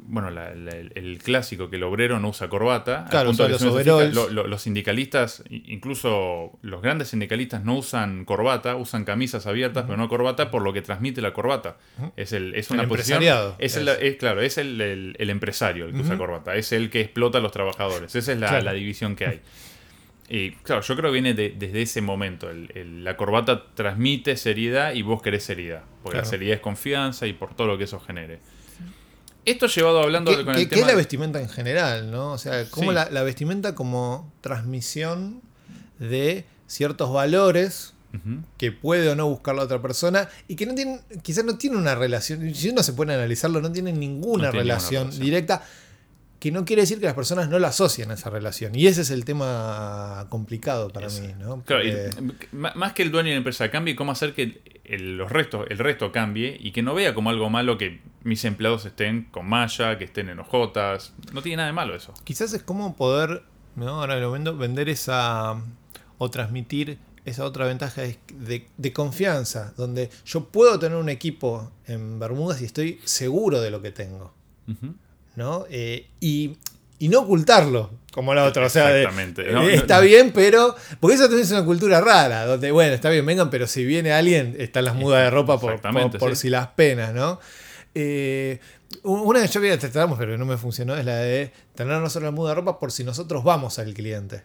Bueno, 0.08 0.30
la- 0.30 0.54
la- 0.54 0.70
el, 0.72 0.92
el 0.94 1.18
clásico 1.18 1.68
que 1.72 1.78
el 1.78 1.84
obrero 1.84 2.20
no 2.20 2.30
usa 2.30 2.48
corbata. 2.48 3.08
Claro, 3.10 3.30
punto 3.30 3.48
los 3.50 3.60
si 3.60 3.68
uno 3.68 3.76
se 3.78 3.84
fija, 3.84 3.96
overalls. 3.96 4.16
lo- 4.16 4.30
lo- 4.30 4.48
los 4.48 4.62
sindicalistas, 4.62 5.44
incluso 5.50 6.60
los 6.62 6.82
grandes 6.84 7.08
sindicalistas, 7.08 7.64
no 7.64 7.76
usan 7.76 8.24
corbata, 8.24 8.76
usan 8.76 9.04
camisas 9.04 9.48
abiertas, 9.48 9.86
pero 9.86 9.98
no 9.98 10.08
corbata, 10.08 10.52
por 10.52 10.62
lo 10.62 10.74
que 10.74 10.84
transmite 10.84 11.22
la 11.22 11.34
corbata. 11.34 11.78
Es, 12.16 12.34
el, 12.34 12.54
es 12.54 12.70
El 12.70 12.76
una 12.80 12.88
posición. 12.88 13.24
Es, 13.58 13.78
el, 13.78 13.88
es. 13.88 13.98
es- 14.00 14.16
claro, 14.18 14.42
es 14.42 14.60
el, 14.60 15.16
empresario 15.20 15.86
el 15.86 15.94
que 15.94 16.02
usa 16.02 16.18
corbata. 16.18 16.56
Es 16.56 16.72
el 16.72 16.92
que 16.92 17.02
explota 17.02 17.40
a 17.40 17.42
los 17.42 17.52
trabajadores. 17.52 18.16
Esa 18.16 18.32
es 18.34 18.40
la, 18.40 18.48
Claro. 18.50 18.64
la 18.64 18.74
división 18.74 19.16
que 19.16 19.26
hay. 19.26 19.42
Y 20.28 20.52
claro, 20.54 20.82
yo 20.82 20.96
creo 20.96 21.10
que 21.12 21.14
viene 21.14 21.34
de- 21.36 21.56
desde 21.58 21.82
ese 21.84 22.02
momento. 22.02 22.50
El- 22.50 22.72
el- 22.76 23.04
la 23.04 23.16
corbata 23.16 23.64
transmite 23.76 24.36
seriedad 24.38 24.94
y 24.94 25.02
vos 25.04 25.22
querés 25.22 25.44
seriedad. 25.44 25.84
Porque 26.02 26.18
la 26.18 26.26
seriedad 26.26 26.56
es 26.56 26.62
confianza 26.62 27.28
y 27.28 27.34
por 27.34 27.56
todo 27.56 27.68
lo 27.68 27.78
que 27.78 27.84
eso 27.84 28.00
genere. 28.00 28.40
Esto 29.46 29.68
llevado 29.68 30.02
hablando 30.02 30.36
¿Qué, 30.36 30.44
con 30.44 30.56
el 30.56 30.62
qué 30.62 30.66
tema. 30.68 30.82
es 30.82 30.88
la 30.88 30.96
vestimenta 30.96 31.40
en 31.40 31.48
general? 31.50 32.10
¿no? 32.10 32.32
O 32.32 32.38
sea, 32.40 32.66
cómo 32.72 32.90
Sí. 32.90 32.96
la, 32.96 33.10
la 33.12 33.22
vestimenta 33.22 33.76
como 33.76 34.34
transmisión 34.42 35.42
de 36.00 36.46
ciertos 36.68 37.12
valores 37.14 37.94
que 38.58 38.72
puede 38.72 39.10
o 39.10 39.16
no 39.16 39.28
buscar 39.28 39.56
la 39.56 39.64
otra 39.64 39.82
persona 39.82 40.30
y 40.48 40.56
que 40.56 40.66
no 40.66 40.74
tienen, 40.74 41.02
quizás 41.22 41.44
no 41.44 41.58
tiene 41.58 41.76
una 41.76 41.96
relación, 41.96 42.56
si 42.56 42.70
uno 42.70 42.82
se 42.82 42.94
pone 42.94 43.12
a 43.12 43.18
analizarlo, 43.18 43.60
no 43.60 43.70
tienen 43.74 44.00
ninguna 44.00 44.46
No 44.46 44.52
tiene 44.52 44.64
ninguna 44.64 44.80
relación. 44.90 45.20
directa, 45.20 45.64
que 46.46 46.52
no 46.52 46.64
quiere 46.64 46.84
decir 46.84 47.00
que 47.00 47.06
las 47.08 47.16
personas 47.16 47.50
no 47.50 47.58
la 47.58 47.70
asocian 47.70 48.12
a 48.12 48.14
esa 48.14 48.30
relación. 48.30 48.76
Y 48.76 48.86
ese 48.86 49.02
es 49.02 49.10
el 49.10 49.26
tema 49.26 50.28
complicado 50.30 50.90
para 50.90 51.08
mí, 51.10 51.34
¿no? 51.40 51.64
Claro, 51.64 51.84
más 52.52 52.94
que 52.94 53.02
el 53.02 53.10
dueño 53.12 53.30
de 53.30 53.34
la 53.34 53.38
empresa 53.38 53.72
cambie, 53.72 53.96
cómo 53.96 54.12
hacer 54.12 54.36
que 54.36 54.62
el, 54.84 55.18
los 55.18 55.32
restos, 55.32 55.66
el 55.72 55.80
resto 55.80 56.12
cambie 56.12 56.56
y 56.60 56.72
que 56.72 56.84
no 56.84 56.94
vea 56.94 57.16
como 57.16 57.32
algo 57.32 57.50
malo 57.50 57.80
que 57.80 58.00
mis 58.24 58.46
empleados 58.46 58.86
estén 58.86 59.24
con 59.32 59.48
malla, 59.50 59.98
que 59.98 60.04
estén 60.04 60.30
en 60.30 60.38
hojotas. 60.38 61.14
No 61.34 61.42
tiene 61.42 61.58
nada 61.58 61.68
de 61.68 61.74
malo 61.74 61.96
eso. 61.96 62.14
Quizás 62.24 62.54
es 62.54 62.62
como 62.62 62.96
poder, 62.96 63.42
¿no? 63.76 64.02
ahora 64.02 64.16
el 64.16 64.24
momento, 64.24 64.56
vender 64.56 64.88
esa 64.88 65.56
o 66.20 66.30
transmitir 66.30 67.00
esa 67.26 67.44
otra 67.44 67.66
ventaja 67.66 68.04
de, 68.04 68.20
de- 68.36 68.68
de 68.78 68.94
confianza, 68.94 69.74
donde 69.78 70.12
yo 70.28 70.46
puedo 70.50 70.78
tener 70.78 70.96
un 71.00 71.10
equipo 71.10 71.72
en 71.88 72.20
Bermudas 72.20 72.62
y 72.62 72.66
estoy 72.66 73.00
seguro 73.04 73.62
de 73.62 73.72
lo 73.72 73.82
que 73.82 73.90
tengo. 73.92 74.32
Ujú. 74.68 74.94
¿No? 75.36 75.66
Eh, 75.70 76.08
y, 76.20 76.58
y 77.00 77.10
no 77.10 77.22
ocultarlo, 77.22 77.92
como 78.12 78.34
la 78.34 78.46
otra. 78.46 78.66
O 78.66 78.70
sea, 78.70 78.88
de- 78.90 79.04
eh, 79.04 79.76
está 79.76 79.98
no. 79.98 80.02
bien, 80.04 80.32
pero. 80.34 80.76
Porque 81.00 81.16
eso 81.16 81.26
también 81.26 81.44
es 81.46 81.52
una 81.52 81.66
cultura 81.66 82.02
rara, 82.02 82.46
donde, 82.46 82.72
bueno, 82.72 82.94
está 82.94 83.10
bien, 83.10 83.26
vengan, 83.26 83.50
pero 83.50 83.68
si 83.68 83.84
viene 83.86 84.12
alguien, 84.14 84.56
están 84.60 84.86
las 84.86 84.96
mudas 84.96 85.24
de 85.24 85.30
ropa 85.30 85.60
por, 85.60 85.74
Exactamente, 85.74 86.18
por, 86.20 86.30
por 86.30 86.36
sí. 86.36 86.44
si 86.44 86.50
las 86.50 86.68
penas, 86.68 87.14
¿no? 87.14 87.40
Eh, 87.94 88.60
una 89.04 89.42
que 89.42 89.48
yo 89.48 89.60
había 89.60 89.78
tratamos, 89.80 90.18
pero 90.18 90.38
no 90.38 90.46
me 90.46 90.58
funcionó, 90.58 90.96
es 90.96 91.06
la 91.06 91.16
de 91.18 91.52
tener 91.76 92.00
nosotros 92.00 92.24
la 92.24 92.32
muda 92.32 92.50
de 92.52 92.56
ropa 92.56 92.80
por 92.80 92.92
si 92.92 93.04
nosotros 93.04 93.44
vamos 93.44 93.80
al 93.80 93.94
cliente. 93.94 94.44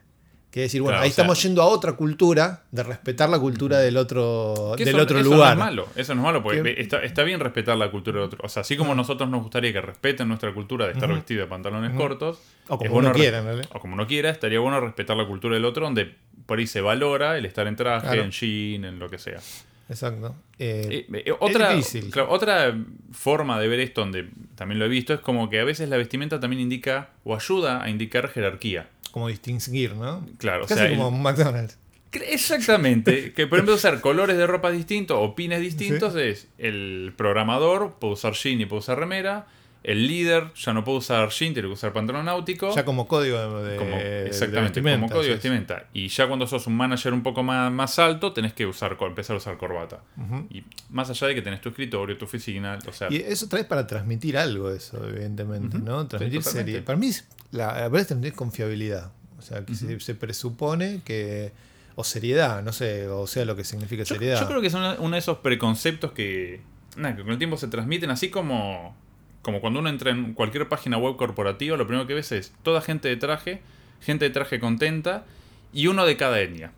Que 0.51 0.63
decir, 0.63 0.81
bueno, 0.83 0.95
Claro, 0.95 1.05
ahí 1.05 1.11
o 1.11 1.13
sea- 1.13 1.23
estamos 1.23 1.41
yendo 1.45 1.63
a 1.63 1.67
otra 1.67 1.93
cultura, 1.93 2.65
de 2.73 2.83
respetar 2.83 3.29
la 3.29 3.39
cultura 3.39 3.79
del 3.79 3.97
otro, 3.97 4.75
del 4.77 4.89
eso- 4.89 4.99
otro 4.99 5.21
eso 5.21 5.31
lugar. 5.31 5.57
No 5.57 5.63
es 5.63 5.67
malo, 5.71 5.89
eso 5.95 6.15
no 6.17 6.23
es 6.23 6.25
malo, 6.25 6.43
porque 6.43 6.63
Que- 6.63 6.81
está, 6.81 7.03
está 7.05 7.23
bien 7.23 7.39
respetar 7.39 7.77
la 7.77 7.89
cultura 7.93 8.17
del 8.19 8.27
otro. 8.27 8.41
O 8.43 8.49
sea, 8.49 8.63
así 8.63 8.77
como 8.77 8.91
a 8.93 8.95
nosotros 8.97 9.31
nos 9.31 9.43
gustaría 9.43 9.73
que 9.73 9.81
respeten 9.81 10.27
nuestra 10.27 10.53
cultura 10.53 10.87
de 10.87 10.93
estar 10.95 11.09
vestido 11.13 11.43
de 11.43 11.47
pantalones 11.47 11.93
cortos, 11.97 12.41
O 12.69 12.79
como 12.79 12.91
bueno 12.91 13.11
uno 13.11 13.17
quiera, 13.19 13.43
¿no? 13.43 13.61
o 13.73 13.79
como 13.81 13.95
uno 13.95 14.09
quiera, 14.09 14.31
estaría 14.31 14.59
bueno 14.59 14.81
respetar 14.81 15.17
la 15.17 15.27
cultura 15.27 15.55
del 15.55 15.65
otro, 15.65 15.85
donde 15.85 16.17
por 16.47 16.59
ahí 16.59 16.67
se 16.67 16.81
valora 16.81 17.39
el 17.39 17.47
estar 17.47 17.69
en 17.69 17.77
traje, 17.77 18.09
Claro. 18.09 18.23
en 18.25 18.33
jean, 18.33 18.85
en 18.85 18.99
lo 18.99 19.09
que 19.09 19.19
sea. 19.19 19.39
exacto. 19.89 20.35
Eh, 20.59 21.07
eh, 21.13 21.33
otra, 21.39 21.77
otra 22.29 22.75
forma 23.13 23.59
de 23.61 23.69
ver 23.69 23.81
esto, 23.81 24.01
donde 24.03 24.29
también 24.57 24.79
lo 24.79 24.85
he 24.85 24.89
visto, 24.89 25.15
es 25.15 25.21
como 25.21 25.49
que 25.49 25.61
a 25.61 25.65
veces 25.65 25.89
la 25.89 25.97
vestimenta 25.97 26.39
también 26.41 26.61
indica 26.61 27.11
o 27.25 27.35
ayuda 27.35 27.83
a 27.83 27.89
indicar 27.91 28.29
jerarquía. 28.29 28.89
Como 29.11 29.29
distinguir, 29.29 29.95
¿no? 29.95 30.27
Claro, 30.39 30.67
Casi 30.67 30.97
como 30.97 31.11
McDonald's. 31.11 31.79
Exactamente. 32.13 33.33
Que 33.33 33.47
por 33.47 33.59
ejemplo 33.59 33.75
usar 33.75 34.01
colores 34.01 34.37
de 34.37 34.47
ropa 34.47 34.71
distintos 34.71 35.17
o 35.21 35.35
pines 35.35 35.61
distintos 35.61 36.17
es 36.17 36.49
el 36.59 37.13
programador 37.17 37.95
puede 38.01 38.15
usar 38.15 38.33
jean 38.33 38.61
y 38.61 38.67
puede 38.67 38.81
usar 38.81 38.99
remera. 38.99 39.47
El 39.83 40.07
líder 40.07 40.53
ya 40.55 40.73
no 40.73 40.85
puede 40.85 40.99
usar 40.99 41.31
jean, 41.31 41.55
tiene 41.55 41.69
que 41.69 41.73
usar 41.73 41.93
pantalón 41.93 42.27
náutico. 42.27 42.75
Ya 42.75 42.85
como 42.85 43.09
código 43.09 43.63
de, 43.63 44.27
Exactamente, 44.27 44.83
como 44.83 45.09
código 45.09 45.23
de 45.23 45.31
vestimenta. 45.31 45.87
Y 45.95 46.09
ya 46.09 46.27
cuando 46.27 46.47
sos 46.47 46.67
un 46.67 46.77
manager 46.77 47.15
un 47.15 47.23
poco 47.23 47.43
más, 47.43 47.73
más 47.73 47.99
alto, 47.99 48.33
tenés 48.33 48.53
que 48.53 48.67
usar 48.67 48.97
empezar 49.01 49.35
a 49.35 49.39
usar 49.39 49.57
corbata. 49.57 50.01
Y 50.51 50.65
más 50.91 51.09
allá 51.09 51.29
de 51.29 51.35
que 51.35 51.43
tenés 51.43 51.61
tu 51.61 51.71
escritorio, 51.71 52.19
tu 52.19 52.27
oficina, 52.27 52.79
o 52.87 52.93
sea... 52.93 53.09
Y 53.11 53.17
eso 53.17 53.49
traes 53.49 53.67
para 53.67 53.87
transmitir 53.87 54.37
algo, 54.37 54.71
eso, 54.71 55.03
evidentemente, 55.09 55.79
¿no? 55.79 56.07
Transmitir 56.07 56.43
serie. 56.43 56.83
Para 56.83 56.99
mí, 56.99 57.11
la, 57.53 57.67
la 57.67 57.89
verdad 57.89 58.01
es 58.01 58.07
transmitir 58.09 58.35
confiabilidad. 58.35 59.13
O 59.39 59.43
sea, 59.43 59.65
que 59.65 59.75
se 59.75 60.15
presupone 60.15 61.01
que 61.05 61.53
o 61.95 62.05
seriedad, 62.05 62.63
no 62.63 62.73
sé, 62.73 63.09
o 63.09 63.27
sea 63.27 63.45
lo 63.45 63.57
que 63.57 63.65
significa 63.65 64.05
seriedad. 64.05 64.41
Yo 64.41 64.47
creo 64.47 64.61
que 64.61 64.69
es 64.69 64.75
uno 64.75 65.11
de 65.11 65.19
esos 65.19 65.39
preconceptos 65.39 66.13
que, 66.13 66.61
nada, 66.97 67.17
que 67.17 67.23
con 67.23 67.33
el 67.33 67.39
tiempo 67.39 67.57
se 67.57 67.69
transmiten, 67.69 68.11
así 68.11 68.31
como, 68.31 68.97
como 69.43 69.61
cuando 69.61 69.81
uno 69.81 69.89
entra 69.89 70.11
en 70.11 70.35
cualquier 70.35 70.69
página 70.69 70.99
web 70.99 71.17
corporativa, 71.17 71.77
lo 71.77 71.87
primero 71.87 72.07
que 72.07 72.15
ves 72.15 72.33
es 72.33 72.53
toda 72.63 72.81
gente 72.81 73.09
de 73.09 73.17
traje, 73.17 73.63
gente 74.01 74.27
de 74.27 74.31
traje 74.31 74.61
contenta 74.61 75.25
y 75.73 75.87
uno 75.87 76.05
de 76.05 76.17
cada 76.17 76.41
etnia. 76.41 76.73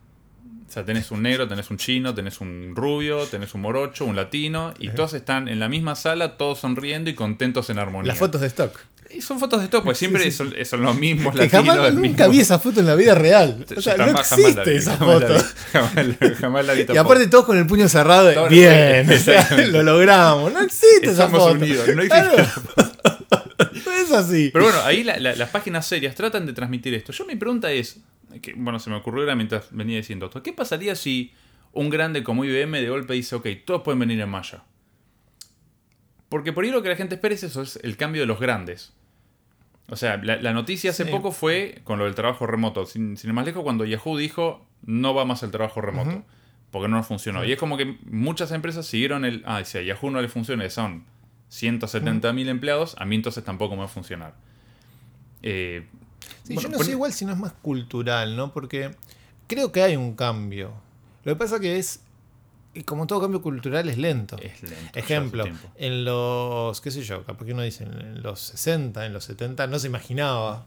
O 0.69 0.73
sea, 0.73 0.87
tenés 0.87 1.11
un 1.11 1.23
negro, 1.23 1.47
tenés 1.49 1.71
un 1.71 1.77
chino, 1.77 2.15
tenés 2.15 2.41
un 2.41 2.73
rubio, 2.75 3.27
tenés 3.27 3.53
un 3.55 3.61
morocho, 3.61 4.07
un 4.07 4.17
latino, 4.17 4.73
y 4.79 4.89
todos 4.89 5.13
están 5.13 5.49
en 5.49 5.61
la 5.61 5.69
misma 5.69 5.95
sala, 5.97 6.39
todos 6.39 6.61
sonriendo 6.61 7.11
y 7.11 7.15
contentos 7.15 7.69
en 7.69 7.79
armonía. 7.79 8.09
Las 8.09 8.19
fotos 8.19 8.41
de 8.41 8.47
stock. 8.47 8.81
Son 9.21 9.39
fotos 9.39 9.61
de 9.61 9.67
stock, 9.67 9.85
pues 9.85 9.99
siempre 9.99 10.31
Son, 10.31 10.55
son, 10.65 10.83
los 10.83 10.97
mismos 10.97 11.35
latinos. 11.35 11.95
nunca 11.95 12.29
vi 12.29 12.41
esa 12.41 12.59
foto 12.59 12.81
en 12.81 12.87
la 12.87 12.95
vida 12.95 13.15
real. 13.15 13.65
O 13.77 13.81
sea, 13.81 13.97
no 13.97 14.07
existe 14.07 14.77
esa 14.77 14.97
foto. 14.97 15.35
Jamás 16.41 16.67
la 16.67 16.75
vi, 16.75 16.87
Y 16.93 16.97
aparte 16.97 17.27
todos 17.29 17.45
con 17.45 17.59
el 17.59 17.67
puño 17.67 17.89
cerrado. 17.89 18.49
bien, 18.49 19.09
lo 19.73 19.83
logramos. 19.83 20.53
No 20.53 20.61
existe 20.61 21.11
esa 21.11 21.29
foto. 21.29 21.53
Unidos, 21.53 21.89
no 21.95 22.03
existe 22.03 22.37
no 23.87 23.93
es 23.93 24.13
así. 24.13 24.51
Pero 24.53 24.65
bueno, 24.65 24.81
ahí 24.85 25.05
las 25.05 25.49
páginas 25.51 25.87
serias 25.87 26.15
tratan 26.15 26.47
de 26.47 26.53
transmitir 26.53 26.95
esto. 26.95 27.13
Yo 27.13 27.27
mi 27.27 27.37
pregunta 27.37 27.71
es, 27.73 27.99
que, 28.41 28.55
bueno, 28.55 28.79
se 28.79 28.91
me 28.91 28.97
ocurrió 28.97 29.23
ahora 29.23 29.35
mientras 29.35 29.67
venía 29.71 29.97
diciendo 29.97 30.27
esto. 30.27 30.43
¿Qué 30.43 30.53
pasaría 30.53 30.95
si 30.95 31.33
un 31.73 31.91
grande 31.91 32.23
como 32.23 32.45
IBM 32.45 32.81
de 32.81 32.89
golpe 32.89 33.15
dice, 33.15 33.35
ok, 33.37 33.49
todos 33.65 33.83
pueden 33.83 33.99
venir 33.99 34.21
en 34.21 34.29
Maya? 34.29 34.63
Porque 36.29 36.53
por 36.53 36.65
ahí 36.65 36.71
lo 36.71 36.83
que 36.83 36.89
la 36.89 36.97
gente 36.97 37.17
espera 37.17 37.35
es 37.35 37.43
eso, 37.43 37.63
es 37.63 37.79
el 37.83 37.97
cambio 37.97 38.23
de 38.23 38.27
los 38.27 38.41
grandes. 38.41 38.93
O 39.89 39.97
sea, 39.97 40.17
la, 40.17 40.53
noticia 40.53 40.91
hace 40.91 41.05
poco 41.07 41.33
fue 41.33 41.81
con 41.85 41.99
lo 41.99 42.05
del 42.05 42.15
trabajo 42.15 42.47
remoto. 42.47 42.87
Sin, 42.87 43.17
sin 43.17 43.31
ir 43.31 43.35
más 43.35 43.45
lejos, 43.45 43.63
cuando 43.63 43.85
Yahoo 43.85 44.17
dijo 44.17 44.67
no 44.83 45.15
va 45.15 45.25
más 45.25 45.43
el 45.43 45.51
trabajo 45.51 45.81
remoto. 45.81 46.25
Porque 46.71 46.89
no 46.89 47.03
funcionó. 47.03 47.45
Y 47.45 47.53
es 47.53 47.59
como 47.59 47.77
que 47.77 47.99
muchas 48.05 48.51
empresas 48.51 48.87
siguieron 48.87 49.25
el. 49.25 49.43
Ah, 49.45 49.63
si 49.65 49.79
a 49.79 49.83
Yahoo 49.83 50.11
no 50.11 50.23
le 50.23 50.29
funciona, 50.29 50.69
son 50.71 51.05
170.000 51.51 52.49
empleados, 52.49 52.97
a 52.99 53.05
mí 53.05 53.17
entonces 53.17 53.45
tampoco 53.45 53.75
me 53.75 53.81
va 53.81 53.85
a 53.85 53.89
funcionar. 53.89 54.35
Eh, 55.43 55.87
sí, 56.45 56.57
yo 56.57 56.71
no 56.71 56.79
sé 56.79 56.93
igual 56.93 57.13
si 57.13 57.27
no 57.27 57.33
es 57.33 57.39
más 57.39 57.53
cultural, 57.53 58.37
¿no? 58.37 58.53
Porque 58.55 58.93
creo 59.47 59.71
que 59.71 59.83
hay 59.83 59.97
un 59.97 60.15
cambio. 60.15 60.73
Lo 61.25 61.35
que 61.35 61.37
pasa 61.37 61.61
que 61.61 61.77
es 61.77 62.01
y 62.75 62.85
como 62.85 63.07
todo 63.07 63.21
cambio 63.21 63.43
cultural 63.43 63.89
es 63.89 63.99
lento. 63.99 64.37
Es 64.41 64.63
lento. 64.63 64.99
Ejemplo, 64.99 65.45
en 65.77 66.05
los, 66.05 66.81
qué 66.81 66.91
sé 66.91 67.03
yo, 67.03 67.25
capaz 67.25 67.45
que 67.45 67.53
uno 67.53 67.63
dice, 67.63 67.85
en 67.85 68.23
los 68.23 68.41
60, 68.41 69.05
en 69.07 69.13
los 69.13 69.25
70, 69.25 69.67
no 69.67 69.79
se 69.79 69.89
imaginaba 69.89 70.67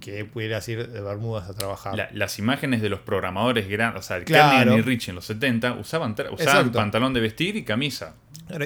que 0.00 0.24
pudieras 0.24 0.68
ir 0.68 0.88
de 0.90 1.00
Bermudas 1.00 1.48
a 1.48 1.54
trabajar. 1.54 2.10
las 2.12 2.38
imágenes 2.38 2.82
de 2.82 2.88
los 2.88 3.00
programadores 3.00 3.68
grandes, 3.68 4.04
o 4.04 4.06
sea, 4.06 4.18
el 4.18 4.24
claro. 4.24 4.76
y 4.76 4.82
Rich 4.82 5.08
en 5.08 5.14
los 5.14 5.24
70 5.26 5.74
usaban, 5.74 6.14
usaban 6.32 6.72
pantalón 6.72 7.14
de 7.14 7.20
vestir 7.20 7.56
y 7.56 7.64
camisa. 7.64 8.14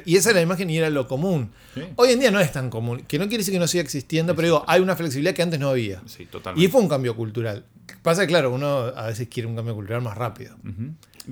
Y 0.05 0.17
esa 0.17 0.31
era 0.31 0.39
la 0.39 0.43
imagen 0.43 0.69
y 0.71 0.79
era 0.79 0.91
lo 0.91 1.07
común. 1.07 1.53
Hoy 1.97 2.11
en 2.11 2.21
día 2.21 2.31
no 2.31 2.41
es 2.41 2.51
tan 2.51 2.71
común, 2.71 3.05
que 3.07 3.19
no 3.19 3.27
quiere 3.27 3.39
decir 3.39 3.55
que 3.55 3.61
no 3.61 3.69
siga 3.69 3.83
existiendo, 3.83 4.35
pero 4.35 4.47
digo, 4.47 4.65
hay 4.67 4.81
una 4.81 4.97
flexibilidad 4.97 5.35
que 5.35 5.43
antes 5.43 5.61
no 5.61 5.69
había. 5.69 6.03
Sí, 6.07 6.27
totalmente. 6.27 6.67
Y 6.67 6.71
fue 6.71 6.81
un 6.81 6.89
cambio 6.89 7.15
cultural. 7.15 7.65
Pasa 8.03 8.23
que, 8.23 8.29
claro, 8.29 8.51
uno 8.51 8.93
a 8.97 9.07
veces 9.07 9.29
quiere 9.29 9.47
un 9.47 9.55
cambio 9.55 9.75
cultural 9.75 10.03
más 10.03 10.17
rápido. 10.17 10.57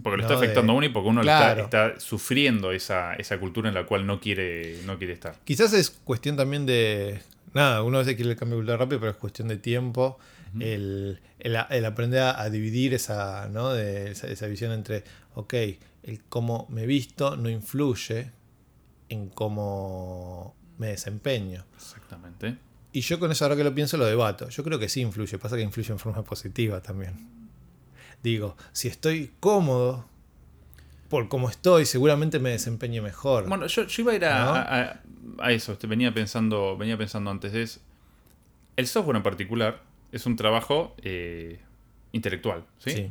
Porque 0.03 0.19
lo 0.19 0.23
está 0.23 0.35
afectando 0.35 0.73
a 0.73 0.77
uno 0.77 0.87
y 0.87 0.89
porque 0.91 1.09
uno 1.09 1.21
está, 1.23 1.99
sufriendo 1.99 2.73
esa, 2.73 3.15
esa, 3.15 3.39
cultura 3.39 3.69
en 3.69 3.75
la 3.75 3.87
cual 3.87 4.07
no 4.07 4.21
quiere, 4.21 4.81
no 4.85 4.99
quiere 4.99 5.15
estar. 5.15 5.37
Quizás 5.45 5.73
es 5.73 5.91
cuestión 5.91 6.37
también 6.37 6.67
de. 6.67 7.21
Nada, 7.55 7.83
uno 7.83 7.97
a 7.97 8.01
veces 8.01 8.17
quiere 8.17 8.33
el 8.33 8.37
cambio 8.37 8.59
cultural 8.59 8.79
rápido, 8.79 9.01
pero 9.01 9.13
es 9.13 9.17
cuestión 9.17 9.49
de 9.49 9.57
tiempo. 9.57 10.19
el, 10.61 11.21
el, 11.39 11.85
aprender 11.85 12.21
a, 12.21 12.49
dividir 12.51 12.95
esa, 12.95 13.49
¿no? 13.49 13.73
de, 13.73 14.11
esa, 14.11 14.47
visión 14.47 14.73
entre, 14.73 15.05
ok, 15.35 15.55
el 16.03 16.21
cómo 16.29 16.67
me 16.71 16.87
visto 16.87 17.37
no 17.37 17.49
influye 17.49 18.31
en 19.09 19.29
cómo 19.29 20.55
me 20.79 20.89
desempeño. 20.89 21.65
Exactamente. 21.77 22.57
Y 22.93 23.01
yo 23.03 23.19
con 23.19 23.31
eso 23.31 23.45
ahora 23.45 23.57
que 23.57 23.65
lo 23.65 23.75
pienso 23.75 23.97
lo 23.97 24.07
debato. 24.07 24.49
Yo 24.49 24.65
creo 24.65 24.79
que 24.79 24.89
sí 24.89 25.01
influye, 25.01 25.39
pasa 25.39 25.57
que 25.57 25.63
influye 25.63 25.93
en 25.93 25.99
forma 25.99 26.23
positiva 26.23 26.81
también. 26.81 27.46
Digo, 28.27 28.57
si 28.73 28.89
estoy 28.89 29.31
cómodo 29.39 30.05
por 31.09 31.29
cómo 31.29 31.49
estoy, 31.49 31.85
seguramente 31.85 32.41
me 32.41 32.51
desempeño 32.51 33.01
mejor. 33.01 33.49
Bueno, 33.49 33.69
yo, 33.69 33.85
iba 33.99 34.11
a 34.11 34.15
ir 34.17 34.25
a, 34.25 35.01
eso, 35.49 35.75
este, 35.75 35.87
venía 35.87 36.13
pensando, 36.13 36.77
venía 36.77 36.99
pensando 36.99 37.31
antes, 37.31 37.55
es 37.55 37.81
el 38.75 38.89
software 38.89 39.19
en 39.19 39.23
particular 39.23 39.81
es 40.11 40.27
un 40.27 40.35
trabajo 40.35 40.97
eh, 41.05 41.61
intelectual, 42.11 42.65
¿sí? 42.79 43.09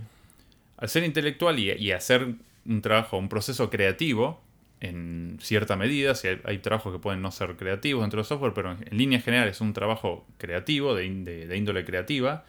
Al 0.76 0.90
ser 0.90 1.06
intelectual 1.06 1.60
y, 1.60 1.92
hacer 1.94 2.36
un 2.66 2.82
trabajo, 2.82 3.18
un 3.18 3.30
proceso 3.30 3.70
creativo, 3.70 4.44
en 4.82 5.38
cierta 5.42 5.78
medida, 5.78 6.14
si 6.16 6.28
hay, 6.28 6.58
trabajos 6.58 6.92
que 6.92 7.00
pueden 7.00 7.22
no 7.22 7.32
ser 7.32 7.56
creativos 7.56 8.04
dentro 8.04 8.18
del 8.18 8.26
software, 8.26 8.52
pero 8.54 8.74
en, 8.74 8.98
línea 8.98 9.22
general 9.22 9.48
es 9.48 9.62
un 9.62 9.72
trabajo 9.72 10.28
creativo, 10.38 10.94
de 10.94 11.06
índole 11.06 11.86
creativa, 11.86 12.44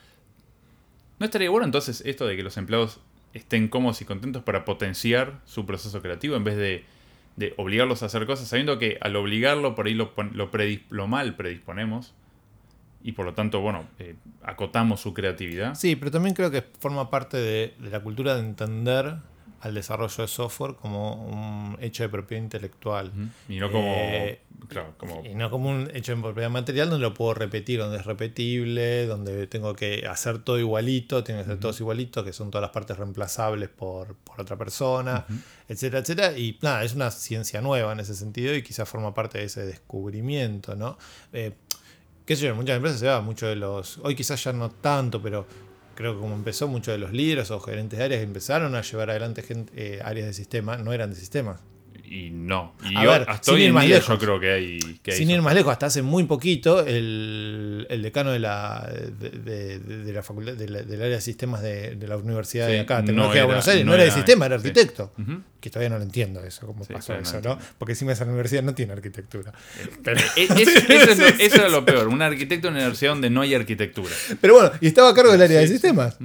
¿No 1.18 1.24
estaría 1.26 1.50
bueno 1.50 1.64
entonces 1.64 2.02
esto 2.04 2.26
de 2.26 2.36
que 2.36 2.42
los 2.42 2.56
empleados 2.56 3.00
estén 3.32 3.68
cómodos 3.68 4.00
y 4.00 4.04
contentos 4.04 4.42
para 4.42 4.64
potenciar 4.64 5.40
su 5.44 5.66
proceso 5.66 6.02
creativo 6.02 6.36
en 6.36 6.44
vez 6.44 6.56
de, 6.56 6.84
obligarlos 7.56 8.02
a 8.02 8.06
hacer 8.06 8.26
cosas, 8.26 8.48
sabiendo 8.48 8.78
que 8.78 8.98
al 9.00 9.14
obligarlo 9.16 9.74
por 9.74 9.86
ahí 9.86 9.94
lo, 9.94 11.06
mal 11.06 11.36
predisponemos 11.36 12.14
y 13.02 13.12
por 13.12 13.26
lo 13.26 13.34
tanto, 13.34 13.60
bueno, 13.60 13.86
eh, 13.98 14.16
acotamos 14.42 15.00
su 15.00 15.14
creatividad? 15.14 15.74
Sí, 15.74 15.96
pero 15.96 16.10
también 16.10 16.34
creo 16.34 16.50
que 16.50 16.62
forma 16.80 17.10
parte 17.10 17.36
de 17.36 17.74
la 17.90 18.00
cultura 18.00 18.34
de 18.34 18.40
entender 18.40 19.16
al 19.60 19.74
desarrollo 19.74 20.22
de 20.22 20.28
software 20.28 20.74
como 20.74 21.14
un 21.14 21.78
hecho 21.80 22.02
de 22.02 22.08
propiedad 22.08 22.42
intelectual. 22.42 23.12
Y 23.48 23.58
no 23.58 23.70
como, 23.70 23.92
eh, 23.94 24.40
Y 25.24 25.34
no 25.34 25.50
como 25.50 25.70
un 25.70 25.90
hecho 25.94 26.14
de 26.14 26.22
propiedad 26.22 26.50
material 26.50 26.90
donde 26.90 27.02
lo 27.02 27.14
puedo 27.14 27.34
repetir, 27.34 27.80
donde 27.80 27.98
es 27.98 28.06
repetible, 28.06 29.06
donde 29.06 29.46
tengo 29.46 29.74
que 29.74 30.06
hacer 30.06 30.38
todo 30.38 30.58
igualito, 30.58 31.24
tiene 31.24 31.42
que 31.42 31.48
ser 31.48 31.60
todos 31.60 31.80
igualitos, 31.80 32.24
que 32.24 32.32
son 32.32 32.50
todas 32.50 32.62
las 32.62 32.70
partes 32.70 32.96
reemplazables 32.96 33.68
por, 33.68 34.16
otra 34.36 34.56
persona, 34.56 35.24
etcétera, 35.68 36.00
etcétera. 36.00 36.38
Y 36.38 36.58
nada, 36.62 36.84
es 36.84 36.94
una 36.94 37.10
ciencia 37.10 37.60
nueva 37.60 37.92
en 37.92 38.00
ese 38.00 38.14
sentido 38.14 38.54
y 38.54 38.62
quizás 38.62 38.88
forma 38.88 39.14
parte 39.14 39.38
de 39.38 39.44
ese 39.44 39.64
descubrimiento, 39.64 40.76
¿no? 40.76 40.98
Eh, 41.32 41.52
qué 42.26 42.36
sé 42.36 42.42
yo, 42.42 42.50
en 42.50 42.56
muchas 42.56 42.76
empresas 42.76 43.00
se 43.00 43.06
va 43.06 43.20
mucho 43.20 43.46
de 43.46 43.56
los, 43.56 43.98
hoy 44.02 44.14
quizás 44.14 44.42
ya 44.42 44.52
no 44.52 44.70
tanto, 44.70 45.22
pero 45.22 45.46
creo 45.96 46.14
que 46.14 46.20
como 46.20 46.34
empezó, 46.34 46.68
muchos 46.68 46.94
de 46.94 46.98
los 46.98 47.12
líderes 47.12 47.50
o 47.50 47.58
gerentes 47.58 47.98
de 47.98 48.04
áreas 48.04 48.22
empezaron 48.22 48.76
a 48.76 48.82
llevar 48.82 49.10
adelante 49.10 49.42
eh, 49.74 50.00
áreas 50.04 50.28
de 50.28 50.32
sistema, 50.34 50.76
no 50.76 50.92
eran 50.92 51.10
de 51.10 51.16
sistemas. 51.16 51.60
Y 52.08 52.30
no. 52.30 52.74
Y 52.84 52.94
yo, 52.94 53.12
hasta 53.12 53.52
hoy 53.52 53.64
en 53.64 53.78
día 53.80 53.98
yo 53.98 54.18
creo 54.18 54.38
que 54.38 54.52
hay. 54.52 55.00
sin 55.10 55.30
ir 55.30 55.42
más 55.42 55.54
lejos, 55.54 55.72
hasta 55.72 55.86
hace 55.86 56.02
muy 56.02 56.24
poquito, 56.24 56.84
el, 56.86 57.86
decano 58.02 58.30
de 58.30 58.38
la, 58.38 58.88
de, 58.88 60.12
la 60.12 60.22
facultad, 60.22 60.54
del 60.54 60.76
área 60.76 61.16
de 61.16 61.20
sistemas 61.20 61.62
de, 61.62 61.96
la 62.06 62.16
Universidad 62.16 62.68
de 62.68 62.80
acá, 62.80 63.04
Tecnología 63.04 63.40
de 63.40 63.46
Buenos 63.46 63.66
Aires, 63.68 63.84
no, 63.84 63.94
era, 63.94 64.04
de 64.04 64.10
sistema, 64.10 64.46
era 64.46 64.56
arquitecto. 64.56 65.12
Que 65.60 65.70
todavía 65.70 65.90
no 65.90 65.98
lo 65.98 66.04
entiendo 66.04 66.44
eso, 66.44 66.66
cómo 66.66 66.84
pasó 66.84 67.14
eso, 67.14 67.40
¿no? 67.42 67.58
Porque 67.78 67.92
encima 67.92 68.12
esa 68.12 68.24
universidad 68.24 68.62
no 68.62 68.74
tiene 68.74 68.92
arquitectura. 68.92 69.52
Pero, 70.04 70.20
eh, 70.36 70.48
eso, 70.56 71.24
eso, 71.40 71.56
era 71.56 71.68
lo 71.68 71.84
peor, 71.84 72.06
un 72.06 72.22
arquitecto 72.22 72.68
en 72.68 72.74
una 72.74 72.82
universidad 72.82 73.12
donde 73.12 73.30
no 73.30 73.40
hay 73.40 73.54
arquitectura. 73.54 74.14
Pero 74.40 74.54
bueno, 74.54 74.72
y 74.80 74.86
estaba 74.86 75.10
a 75.10 75.14
cargo 75.14 75.32
del 75.32 75.42
área 75.42 75.58
de 75.58 75.66
sistemas. 75.66 76.18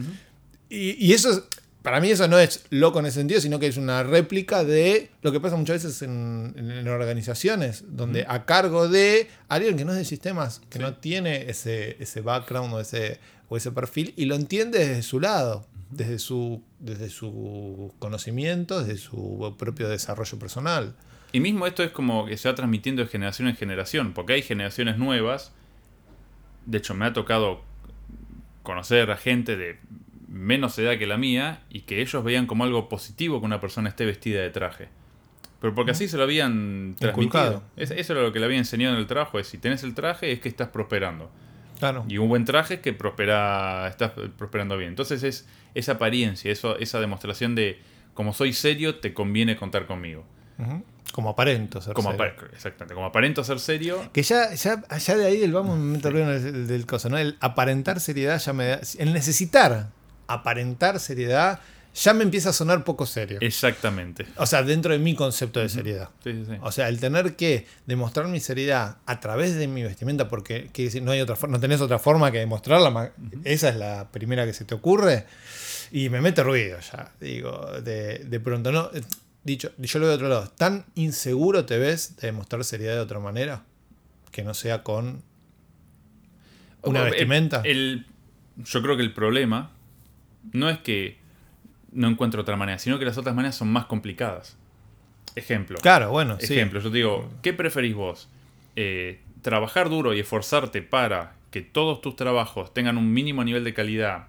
Y, 0.69 1.05
y, 1.05 1.13
eso 1.13 1.47
para 1.81 1.99
mí 1.99 2.11
eso 2.11 2.27
no 2.27 2.37
es 2.37 2.65
loco 2.69 2.99
en 2.99 3.07
ese 3.07 3.19
sentido, 3.19 3.41
sino 3.41 3.59
que 3.59 3.67
es 3.67 3.77
una 3.77 4.03
réplica 4.03 4.63
de 4.63 5.09
lo 5.21 5.31
que 5.31 5.39
pasa 5.39 5.55
muchas 5.55 5.83
veces 5.83 6.01
en, 6.03 6.87
organizaciones, 6.87 7.83
donde 7.87 8.25
a 8.27 8.45
cargo 8.45 8.87
de 8.87 9.27
alguien 9.47 9.77
que 9.77 9.85
no 9.85 9.91
es 9.91 9.97
de 9.97 10.05
sistemas, 10.05 10.61
que 10.69 10.79
no 10.79 10.95
tiene 10.95 11.49
ese, 11.49 11.97
ese 11.99 12.21
background 12.21 12.73
o 12.73 12.79
ese, 12.79 13.19
o 13.49 13.57
ese 13.57 13.71
perfil, 13.71 14.13
y 14.15 14.25
lo 14.25 14.35
entiende 14.35 14.79
desde 14.79 15.01
su 15.01 15.19
lado. 15.19 15.65
desde 15.89 16.19
su, 16.19 16.61
desde 16.79 17.09
su 17.09 17.93
conocimiento, 17.99 18.81
desde 18.81 18.97
su 18.97 19.55
propio 19.57 19.89
desarrollo 19.89 20.39
personal. 20.39 20.95
Y 21.33 21.39
mismo 21.39 21.65
esto 21.67 21.83
es 21.83 21.91
como 21.91 22.25
que 22.25 22.37
se 22.37 22.47
va 22.47 22.55
transmitiendo 22.55 23.01
de 23.01 23.09
generación 23.09 23.47
en 23.47 23.55
generación, 23.55 24.13
porque 24.13 24.33
hay 24.33 24.41
generaciones 24.41 24.97
nuevas. 24.97 25.51
De 26.65 26.77
hecho, 26.77 26.93
me 26.93 27.05
ha 27.05 27.13
tocado 27.13 27.61
conocer 28.63 29.09
a 29.11 29.17
gente 29.17 29.57
de 29.57 29.79
menos 30.31 30.77
edad 30.79 30.97
que 30.97 31.05
la 31.07 31.17
mía 31.17 31.61
y 31.69 31.81
que 31.81 32.01
ellos 32.01 32.23
veían 32.23 32.47
como 32.47 32.63
algo 32.63 32.87
positivo 32.89 33.39
que 33.39 33.45
una 33.45 33.59
persona 33.59 33.89
esté 33.89 34.05
vestida 34.05 34.41
de 34.41 34.49
traje. 34.49 34.87
Pero 35.59 35.75
porque 35.75 35.91
así 35.91 36.07
se 36.07 36.17
lo 36.17 36.23
habían 36.23 36.95
transmitido. 36.97 37.61
Es- 37.75 37.91
Eso 37.91 38.13
era 38.13 38.21
lo 38.23 38.31
que 38.33 38.39
le 38.39 38.45
había 38.45 38.57
enseñado 38.57 38.95
en 38.95 38.99
el 39.01 39.07
trabajo, 39.07 39.37
es 39.39 39.47
si 39.47 39.57
tenés 39.57 39.83
el 39.83 39.93
traje 39.93 40.31
es 40.31 40.39
que 40.39 40.49
estás 40.49 40.69
prosperando. 40.69 41.29
Claro. 41.79 42.05
Y 42.07 42.17
un 42.17 42.29
buen 42.29 42.45
traje 42.45 42.75
es 42.75 42.79
que 42.79 42.93
prospera, 42.93 43.87
estás 43.89 44.11
prosperando 44.37 44.77
bien. 44.77 44.89
Entonces 44.89 45.21
es 45.23 45.47
esa 45.75 45.93
apariencia, 45.93 46.51
eso, 46.51 46.77
esa 46.79 46.99
demostración 46.99 47.53
de 47.55 47.79
como 48.13 48.33
soy 48.33 48.53
serio, 48.53 48.95
te 48.99 49.13
conviene 49.13 49.55
contar 49.55 49.85
conmigo. 49.87 50.23
Como 51.11 51.29
aparento 51.29 51.81
ser 51.81 51.93
Como, 51.93 52.11
serio. 52.11 52.33
exactamente, 52.53 52.93
como 52.93 53.07
aparento 53.07 53.43
ser 53.43 53.59
serio, 53.59 54.09
Que 54.13 54.21
ya, 54.23 54.53
ya, 54.53 54.81
ya 54.97 55.17
de 55.17 55.25
ahí 55.25 55.43
el 55.43 55.51
vamos 55.51 55.77
me 55.77 55.97
meto 55.97 56.09
ruido 56.11 56.31
en 56.31 56.35
el, 56.45 56.67
del 56.67 56.85
coso, 56.85 57.09
¿no? 57.09 57.17
El 57.17 57.35
aparentar 57.39 57.99
seriedad 57.99 58.39
ya 58.39 58.53
me 58.53 58.67
da. 58.67 58.81
El 58.99 59.11
necesitar 59.13 59.89
aparentar 60.33 60.99
seriedad 60.99 61.59
ya 61.93 62.13
me 62.13 62.23
empieza 62.23 62.51
a 62.51 62.53
sonar 62.53 62.85
poco 62.85 63.05
serio. 63.05 63.37
exactamente. 63.41 64.25
O 64.37 64.45
sea, 64.45 64.63
dentro 64.63 64.93
de 64.93 64.99
mi 64.99 65.13
concepto 65.13 65.59
de 65.59 65.67
seriedad. 65.67 66.07
Sí, 66.23 66.31
sí, 66.31 66.43
sí. 66.49 66.57
O 66.61 66.71
sea, 66.71 66.87
el 66.87 67.01
tener 67.01 67.35
que 67.35 67.65
demostrar 67.85 68.27
mi 68.29 68.39
seriedad 68.39 68.95
a 69.05 69.19
través 69.19 69.55
de 69.55 69.67
mi 69.67 69.83
vestimenta, 69.83 70.29
porque 70.29 70.69
que 70.71 70.89
si 70.89 71.01
no 71.01 71.11
hay 71.11 71.19
otra 71.19 71.35
forma, 71.35 71.57
no 71.57 71.59
tenés 71.61 71.81
otra 71.81 71.99
forma 71.99 72.31
que 72.31 72.39
demostrarla, 72.39 73.11
esa 73.43 73.67
es 73.67 73.75
la 73.75 74.09
primera 74.09 74.45
que 74.45 74.53
se 74.53 74.63
te 74.63 74.73
ocurre, 74.73 75.25
y 75.91 76.07
me 76.07 76.21
mete 76.21 76.43
ruido 76.43 76.79
ya. 76.79 77.11
Digo, 77.19 77.67
de, 77.83 78.19
de 78.19 78.39
pronto, 78.39 78.71
¿no? 78.71 78.89
Eh, 78.93 79.01
Dicho, 79.43 79.71
yo 79.79 79.97
lo 79.99 80.05
veo 80.05 80.11
de 80.11 80.15
otro 80.15 80.29
lado. 80.29 80.47
¿Tan 80.55 80.85
inseguro 80.95 81.65
te 81.65 81.77
ves 81.79 82.15
de 82.17 82.27
demostrar 82.27 82.63
seriedad 82.63 82.93
de 82.93 82.99
otra 83.01 83.19
manera? 83.19 83.63
Que 84.31 84.43
no 84.43 84.53
sea 84.53 84.83
con 84.83 85.23
una 86.83 86.99
El- 87.03 87.09
vestimenta. 87.09 87.61
el- 87.65 88.05
yo 88.57 88.81
creo 88.81 88.95
que 88.97 89.03
el 89.03 89.13
problema 89.13 89.71
no 90.53 90.69
es 90.69 90.79
que 90.79 91.17
no 91.91 92.07
encuentro 92.07 92.41
otra 92.41 92.55
manera, 92.55 92.77
sino 92.79 92.97
que 92.99 93.05
las 93.05 93.17
otras 93.17 93.35
maneras 93.35 93.55
son 93.55 93.71
más 93.71 93.85
complicadas. 93.85 94.57
Ejemplo. 95.35 95.77
claro, 95.81 96.11
bueno, 96.11 96.37
sí. 96.39 96.53
Ejemplo, 96.53 96.79
yo 96.81 96.89
te 96.91 96.97
digo, 96.97 97.29
¿qué 97.41 97.53
preferís 97.53 97.95
vos? 97.95 98.27
Eh, 98.75 99.21
¿Trabajar 99.41 99.89
duro 99.89 100.13
y 100.13 100.19
esforzarte 100.19 100.81
para 100.81 101.35
que 101.51 101.61
todos 101.61 102.01
tus 102.01 102.15
trabajos 102.15 102.73
tengan 102.73 102.97
un 102.97 103.11
mínimo 103.13 103.43
nivel 103.43 103.63
de 103.63 103.73
calidad 103.73 104.27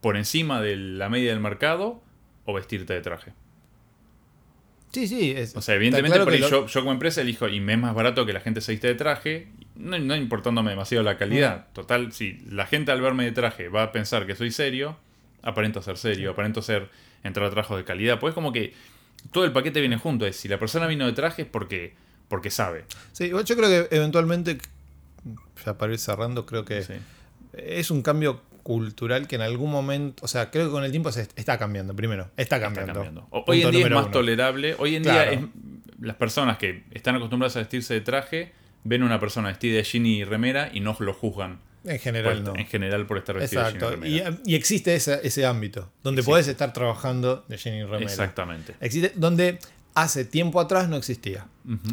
por 0.00 0.16
encima 0.16 0.60
de 0.60 0.76
la 0.76 1.08
media 1.08 1.30
del 1.30 1.40
mercado 1.40 2.02
o 2.44 2.52
vestirte 2.54 2.92
de 2.94 3.00
traje? 3.00 3.32
Sí, 4.92 5.08
sí. 5.08 5.30
es- 5.32 5.56
O 5.56 5.62
sea, 5.62 5.74
evidentemente 5.74 6.10
claro 6.16 6.24
por 6.24 6.32
que 6.32 6.36
ahí 6.36 6.40
lo- 6.42 6.48
yo, 6.50 6.66
yo 6.66 6.80
como 6.80 6.92
empresa 6.92 7.22
elijo 7.22 7.48
y 7.48 7.60
me 7.60 7.72
es 7.74 7.78
más 7.78 7.94
barato 7.94 8.26
que 8.26 8.32
la 8.34 8.40
gente 8.40 8.60
se 8.60 8.72
viste 8.72 8.88
de 8.88 8.94
traje, 8.94 9.48
no, 9.74 9.98
no 9.98 10.14
importándome 10.16 10.70
demasiado 10.70 11.02
la 11.02 11.16
calidad. 11.16 11.68
Total, 11.72 12.12
si 12.12 12.38
la 12.50 12.66
gente 12.66 12.92
al 12.92 13.00
verme 13.00 13.24
de 13.24 13.32
traje 13.32 13.68
va 13.68 13.84
a 13.84 13.92
pensar 13.92 14.26
que 14.26 14.34
soy 14.36 14.50
serio, 14.50 14.98
aparento 15.42 15.82
ser 15.82 15.96
serio, 15.98 16.30
aparento 16.30 16.62
ser 16.62 16.88
entrar 17.24 17.46
a 17.46 17.50
trabajos 17.50 17.76
de 17.76 17.84
calidad. 17.84 18.18
Pues 18.18 18.34
como 18.34 18.52
que 18.52 18.72
todo 19.30 19.44
el 19.44 19.52
paquete 19.52 19.80
viene 19.80 19.96
junto. 19.98 20.26
Es 20.26 20.36
si 20.36 20.48
la 20.48 20.58
persona 20.58 20.86
vino 20.86 21.06
de 21.06 21.12
traje 21.12 21.42
es 21.42 21.48
porque, 21.48 21.94
porque 22.28 22.50
sabe. 22.50 22.84
Sí, 23.12 23.28
yo 23.30 23.56
creo 23.56 23.68
que 23.88 23.94
eventualmente, 23.94 24.58
ya 25.64 25.78
para 25.78 25.92
ir 25.92 25.98
cerrando, 25.98 26.46
creo 26.46 26.64
que 26.64 26.82
Sí. 26.82 26.94
es 27.54 27.90
un 27.90 28.02
cambio 28.02 28.40
cultural 28.62 29.26
que 29.26 29.34
en 29.36 29.42
algún 29.42 29.70
momento, 29.70 30.24
o 30.24 30.28
sea, 30.28 30.50
creo 30.50 30.66
que 30.66 30.70
con 30.72 30.84
el 30.84 30.90
tiempo 30.92 31.10
se 31.10 31.22
está 31.36 31.58
cambiando, 31.58 31.94
primero, 31.96 32.24
está 32.36 32.42
Está 32.56 32.60
cambiando. 32.60 32.92
cambiando. 32.94 33.20
O- 33.30 33.44
Punto 33.44 33.50
Hoy 33.52 33.62
en 33.62 33.70
día 33.72 33.84
es 33.86 33.90
más 33.92 34.04
uno. 34.04 34.12
tolerable. 34.12 34.76
Hoy 34.78 34.96
en 34.96 35.02
Claro. 35.02 35.30
día 35.30 35.40
es- 35.40 35.46
las 36.00 36.16
personas 36.16 36.58
que 36.58 36.84
están 36.92 37.16
acostumbradas 37.16 37.56
a 37.56 37.60
vestirse 37.60 37.94
de 37.94 38.00
traje 38.00 38.52
ven 38.84 39.02
a 39.02 39.06
una 39.06 39.20
persona 39.20 39.48
vestida 39.48 39.76
de 39.76 39.82
jean 39.84 40.06
y 40.06 40.24
remera 40.24 40.70
y 40.72 40.80
no 40.80 40.96
lo 40.98 41.12
juzgan. 41.14 41.60
En 41.84 41.98
general 41.98 42.42
por- 42.42 42.54
no. 42.54 42.60
En 42.60 42.66
general 42.66 43.06
por 43.06 43.18
estar 43.18 43.36
vestido 43.36 43.62
Exacto. 43.62 43.90
de 43.90 44.10
jean 44.10 44.40
y 44.44 44.52
Y, 44.52 44.54
existe 44.54 44.94
ese, 44.94 45.20
ese 45.24 45.44
ámbito, 45.46 45.90
donde 46.02 46.22
Sí. 46.22 46.26
podés 46.26 46.46
estar 46.48 46.72
trabajando 46.72 47.44
de 47.48 47.56
jean 47.56 47.74
y 47.76 47.82
remera. 47.84 48.02
Exactamente. 48.02 48.74
Existe, 48.80 49.12
donde 49.16 49.58
hace 49.94 50.24
tiempo 50.24 50.60
atrás 50.60 50.88
no 50.88 50.96
existía. 50.96 51.46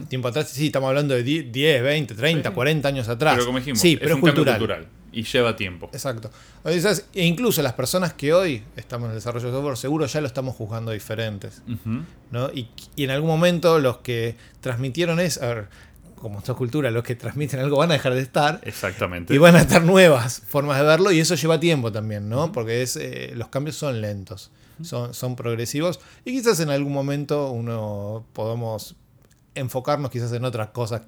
Tiempo 0.08 0.28
atrás, 0.30 0.50
sí, 0.50 0.68
estamos 0.68 0.88
hablando 0.90 1.14
de 1.16 1.24
10, 1.24 1.52
10, 1.52 1.84
20, 1.84 2.16
30, 2.16 2.50
Sí. 2.50 2.56
40 2.56 2.88
años 2.88 3.10
atrás. 3.10 3.34
Pero 3.36 3.46
como 3.48 3.58
dijimos, 3.60 3.80
sí, 3.80 3.94
es 3.94 4.00
pero 4.00 4.12
es 4.12 4.16
un 4.16 4.22
cambio 4.22 4.36
cultural. 4.36 4.58
cultural 4.60 4.88
y 5.12 5.24
lleva 5.24 5.56
tiempo. 5.56 5.90
Exacto. 5.92 6.30
O 6.64 6.72
sea, 6.72 6.94
e 7.14 7.26
incluso 7.26 7.62
las 7.64 7.74
personas 7.74 8.14
que 8.14 8.32
hoy 8.32 8.64
estamos 8.76 9.06
en 9.08 9.12
el 9.12 9.16
desarrollo 9.18 9.48
de 9.48 9.54
software, 9.54 9.76
seguro 9.78 10.06
ya 10.06 10.22
lo 10.22 10.28
estamos 10.28 10.56
juzgando 10.56 10.92
diferentes. 10.92 11.62
¿no? 12.32 12.52
Y, 12.54 12.70
y 12.96 13.04
en 13.06 13.10
algún 13.12 13.30
momento 13.30 13.80
los 13.80 13.98
que 13.98 14.36
transmitieron 14.62 15.20
eso, 15.20 15.44
a 15.44 15.48
ver, 15.48 15.68
como 16.20 16.40
esta 16.40 16.54
cultura, 16.54 16.92
los 16.92 17.04
que 17.04 17.16
transmiten 17.16 17.60
algo 17.60 17.78
van 17.78 17.92
a 17.92 17.94
dejar 17.94 18.14
de 18.14 18.22
estar 18.22 18.60
Exactamente. 18.64 19.34
y 19.34 19.38
van 19.38 19.56
a 19.56 19.62
estar 19.62 19.84
nuevas 19.84 20.42
formas 20.48 20.78
de 20.80 20.86
verlo 20.86 21.12
y 21.12 21.20
eso 21.20 21.36
lleva 21.36 21.60
tiempo 21.60 21.92
también, 21.92 22.30
¿no? 22.30 22.52
Porque 22.52 22.82
es, 22.82 22.96
eh, 22.96 23.32
los 23.36 23.50
cambios 23.50 23.76
son 23.76 24.02
lentos, 24.02 24.52
son, 24.82 25.14
son 25.14 25.36
progresivos 25.36 26.00
y 26.26 26.32
quizás 26.32 26.60
en 26.60 26.70
algún 26.70 26.94
momento 26.94 27.52
uno 27.52 28.26
podamos 28.34 28.96
enfocarnos 29.56 30.12
quizás 30.12 30.32
en 30.34 30.46
otras 30.46 30.70
cosas 30.70 31.02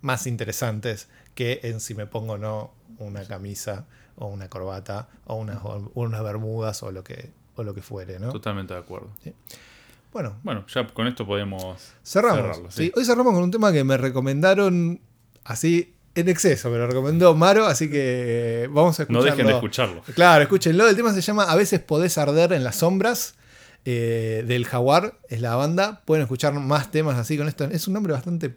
más 0.00 0.26
interesantes 0.26 1.08
que 1.34 1.60
en 1.62 1.80
si 1.80 1.94
me 1.94 2.06
pongo 2.06 2.34
o 2.34 2.38
no 2.38 2.72
una 2.98 3.24
camisa 3.24 3.86
o 4.16 4.26
una 4.26 4.48
corbata 4.48 5.08
o 5.26 5.36
unas, 5.36 5.58
o 5.64 5.90
unas 5.94 6.22
bermudas 6.22 6.82
o 6.82 6.90
lo 6.90 7.04
que, 7.04 7.30
o 7.56 7.62
lo 7.62 7.74
que 7.74 7.82
fuere, 7.82 8.18
¿no? 8.18 8.32
Totalmente 8.32 8.74
de 8.74 8.80
acuerdo. 8.80 9.10
Bueno, 10.12 10.38
Bueno, 10.42 10.64
ya 10.72 10.86
con 10.86 11.06
esto 11.06 11.26
podemos 11.26 11.92
Cerramos. 12.02 12.38
cerrarlo, 12.40 12.70
sí. 12.70 12.90
Hoy 12.96 13.04
cerramos 13.04 13.34
con 13.34 13.42
un 13.42 13.50
tema 13.50 13.72
que 13.72 13.84
me 13.84 13.96
recomendaron 13.96 15.00
así 15.44 15.94
en 16.14 16.28
exceso. 16.28 16.70
Me 16.70 16.78
lo 16.78 16.86
recomendó 16.86 17.34
Maro, 17.34 17.66
así 17.66 17.90
que 17.90 18.64
eh, 18.64 18.68
vamos 18.70 18.98
a 18.98 19.02
No 19.02 19.20
escucharlo. 19.20 19.24
dejen 19.30 19.46
de 19.46 19.52
escucharlo. 19.52 20.02
Claro, 20.14 20.42
escúchenlo. 20.42 20.88
El 20.88 20.96
tema 20.96 21.12
se 21.12 21.20
llama 21.20 21.44
A 21.44 21.54
veces 21.56 21.80
podés 21.80 22.16
arder 22.18 22.52
en 22.52 22.64
las 22.64 22.76
sombras. 22.76 23.34
eh, 23.84 24.44
del 24.46 24.66
Jaguar 24.66 25.18
es 25.28 25.40
la 25.40 25.54
banda. 25.56 26.02
Pueden 26.04 26.22
escuchar 26.22 26.52
más 26.54 26.90
temas 26.90 27.16
así 27.16 27.38
con 27.38 27.46
esto. 27.48 27.64
Es 27.64 27.86
un 27.86 27.94
nombre 27.94 28.12
bastante 28.12 28.56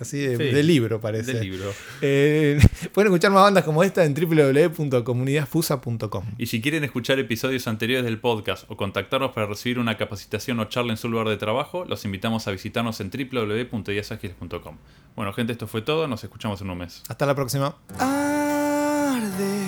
así 0.00 0.18
de, 0.18 0.36
Sí, 0.36 0.44
de 0.44 0.62
libro, 0.62 1.00
parece. 1.00 1.34
Del 1.34 1.50
libro. 1.50 1.72
Eh, 2.00 2.58
pueden 2.92 3.12
escuchar 3.12 3.30
más 3.30 3.42
bandas 3.42 3.64
como 3.64 3.82
esta 3.82 4.04
en 4.04 4.14
www.comunidadfusa.com. 4.14 6.24
Y 6.38 6.46
si 6.46 6.60
quieren 6.60 6.84
escuchar 6.84 7.18
episodios 7.18 7.66
anteriores 7.66 8.04
del 8.04 8.18
podcast 8.18 8.70
o 8.70 8.76
contactarnos 8.76 9.32
para 9.32 9.46
recibir 9.46 9.78
una 9.78 9.96
capacitación 9.96 10.60
o 10.60 10.64
charla 10.66 10.92
en 10.92 10.96
su 10.96 11.08
lugar 11.08 11.28
de 11.28 11.36
trabajo, 11.36 11.84
los 11.84 12.04
invitamos 12.04 12.48
a 12.48 12.52
visitarnos 12.52 13.00
en 13.00 13.10
www.ideasagiles.com. 13.10 14.76
Bueno, 15.16 15.32
gente, 15.32 15.52
esto 15.52 15.66
fue 15.66 15.82
todo. 15.82 16.06
Nos 16.08 16.24
escuchamos 16.24 16.60
en 16.60 16.70
un 16.70 16.78
mes. 16.78 17.02
Hasta 17.08 17.26
la 17.26 17.34
próxima. 17.34 17.76
Arde, 17.98 19.66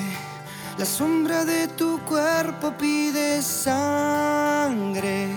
la 0.78 0.84
sombra 0.84 1.44
de 1.44 1.68
tu 1.68 1.98
cuerpo 2.00 2.74
pide 2.78 3.42
sangre. 3.42 5.28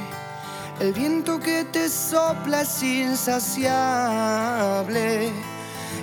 El 0.80 0.94
viento 0.94 1.40
que 1.40 1.64
te 1.66 1.90
sopla 1.90 2.62
es 2.62 2.84
insaciable. 2.84 3.72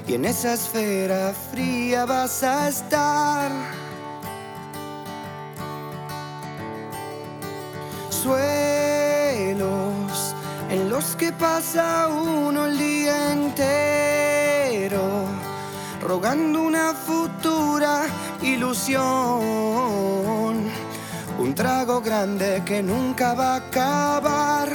Y 0.07 0.15
en 0.15 0.25
esa 0.25 0.55
esfera 0.55 1.33
fría 1.53 2.05
vas 2.05 2.43
a 2.43 2.69
estar. 2.69 3.53
Suelos 8.11 8.35
en 10.71 10.91
los 10.91 11.15
que 11.17 11.33
pasa 11.33 12.09
uno 12.09 12.67
el 12.67 12.77
día 12.77 13.33
entero 13.33 15.25
rogando 16.07 16.63
una 16.63 16.93
futura 16.95 18.07
ilusión. 18.43 19.05
Un 21.37 21.53
trago 21.53 22.01
grande 22.01 22.63
que 22.65 22.81
nunca 22.81 23.35
va 23.35 23.55
a 23.55 23.57
acabar. 23.57 24.69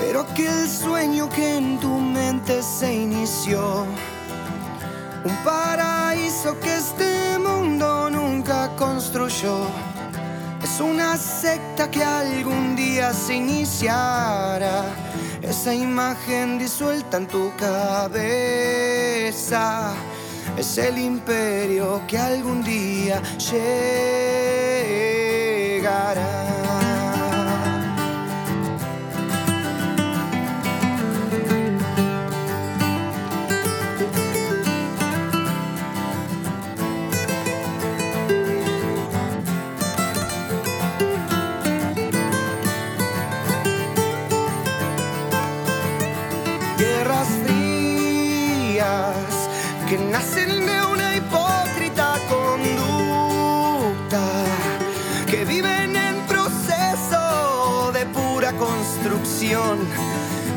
Pero 0.00 0.22
aquel 0.22 0.68
sueño 0.68 1.28
que 1.28 1.58
en 1.58 1.78
tu 1.78 2.00
mente 2.00 2.60
se 2.62 2.92
inició. 2.92 3.86
Un 5.24 5.36
paraíso 5.44 6.58
que 6.58 6.76
este 6.76 7.38
mundo 7.38 8.10
nunca 8.10 8.68
construyó. 8.76 9.68
Es 10.60 10.80
una 10.80 11.16
secta 11.16 11.88
que 11.88 12.02
algún 12.02 12.74
día 12.74 13.12
se 13.12 13.34
iniciará. 13.34 14.86
Esa 15.40 15.72
imagen 15.72 16.58
disuelta 16.58 17.18
en 17.18 17.28
tu 17.28 17.52
cabeza. 17.56 18.72
Es 20.56 20.78
el 20.78 20.98
imperio 20.98 22.02
que 22.06 22.18
algún 22.18 22.62
día 22.62 23.22
llegará. 25.90 26.41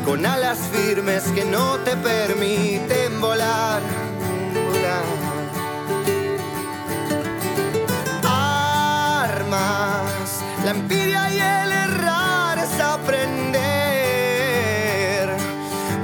Con 0.06 0.24
alas 0.24 0.58
firmes 0.72 1.24
que 1.34 1.44
no 1.44 1.78
te 1.78 1.96
permiten 1.96 3.20
volar. 3.20 3.82
Armas, 8.22 9.50
la 10.64 10.70
envidia 10.70 11.28
y 11.32 11.40
el 11.40 11.72
errar 11.72 12.56
es 12.58 12.80
aprender 12.80 13.66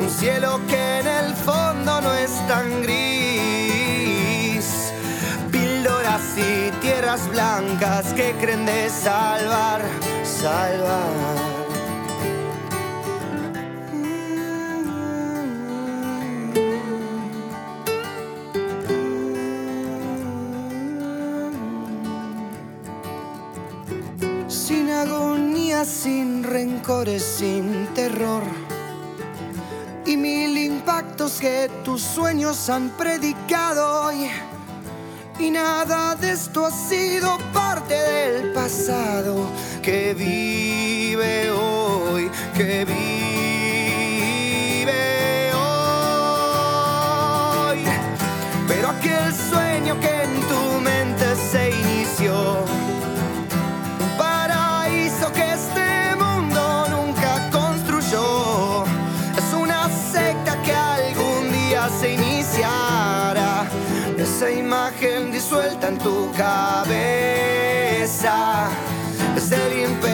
un 0.00 0.10
cielo 0.10 0.60
que 0.66 0.98
en 0.98 1.06
el 1.06 1.36
fondo 1.36 2.00
no 2.00 2.12
es 2.12 2.32
tan 2.48 2.82
gris. 2.82 4.66
Píldoras 5.52 6.36
y 6.36 6.72
tierras 6.80 7.28
blancas 7.30 8.12
que 8.14 8.34
creen 8.40 8.66
de 8.66 8.90
salvar, 8.90 9.80
salvar. 10.24 11.51
Sin 25.84 26.44
rencores, 26.44 27.22
sin 27.22 27.86
terror. 27.94 28.42
Y 30.06 30.16
mil 30.16 30.56
impactos 30.56 31.40
que 31.40 31.70
tus 31.84 32.02
sueños 32.02 32.68
han 32.68 32.90
predicado 32.90 34.06
hoy. 34.06 34.28
Y 35.38 35.50
nada 35.50 36.14
de 36.14 36.32
esto 36.32 36.66
ha 36.66 36.70
sido 36.70 37.38
parte 37.52 37.94
del 37.94 38.52
pasado 38.52 39.46
que 39.82 40.14
vive 40.14 41.50
hoy, 41.50 42.30
que 42.54 42.84
vive 42.84 43.31
en 65.92 65.98
tu 65.98 66.30
cabeza. 66.32 66.84
Es 69.36 69.52
el 69.52 69.80
imperio 69.90 70.11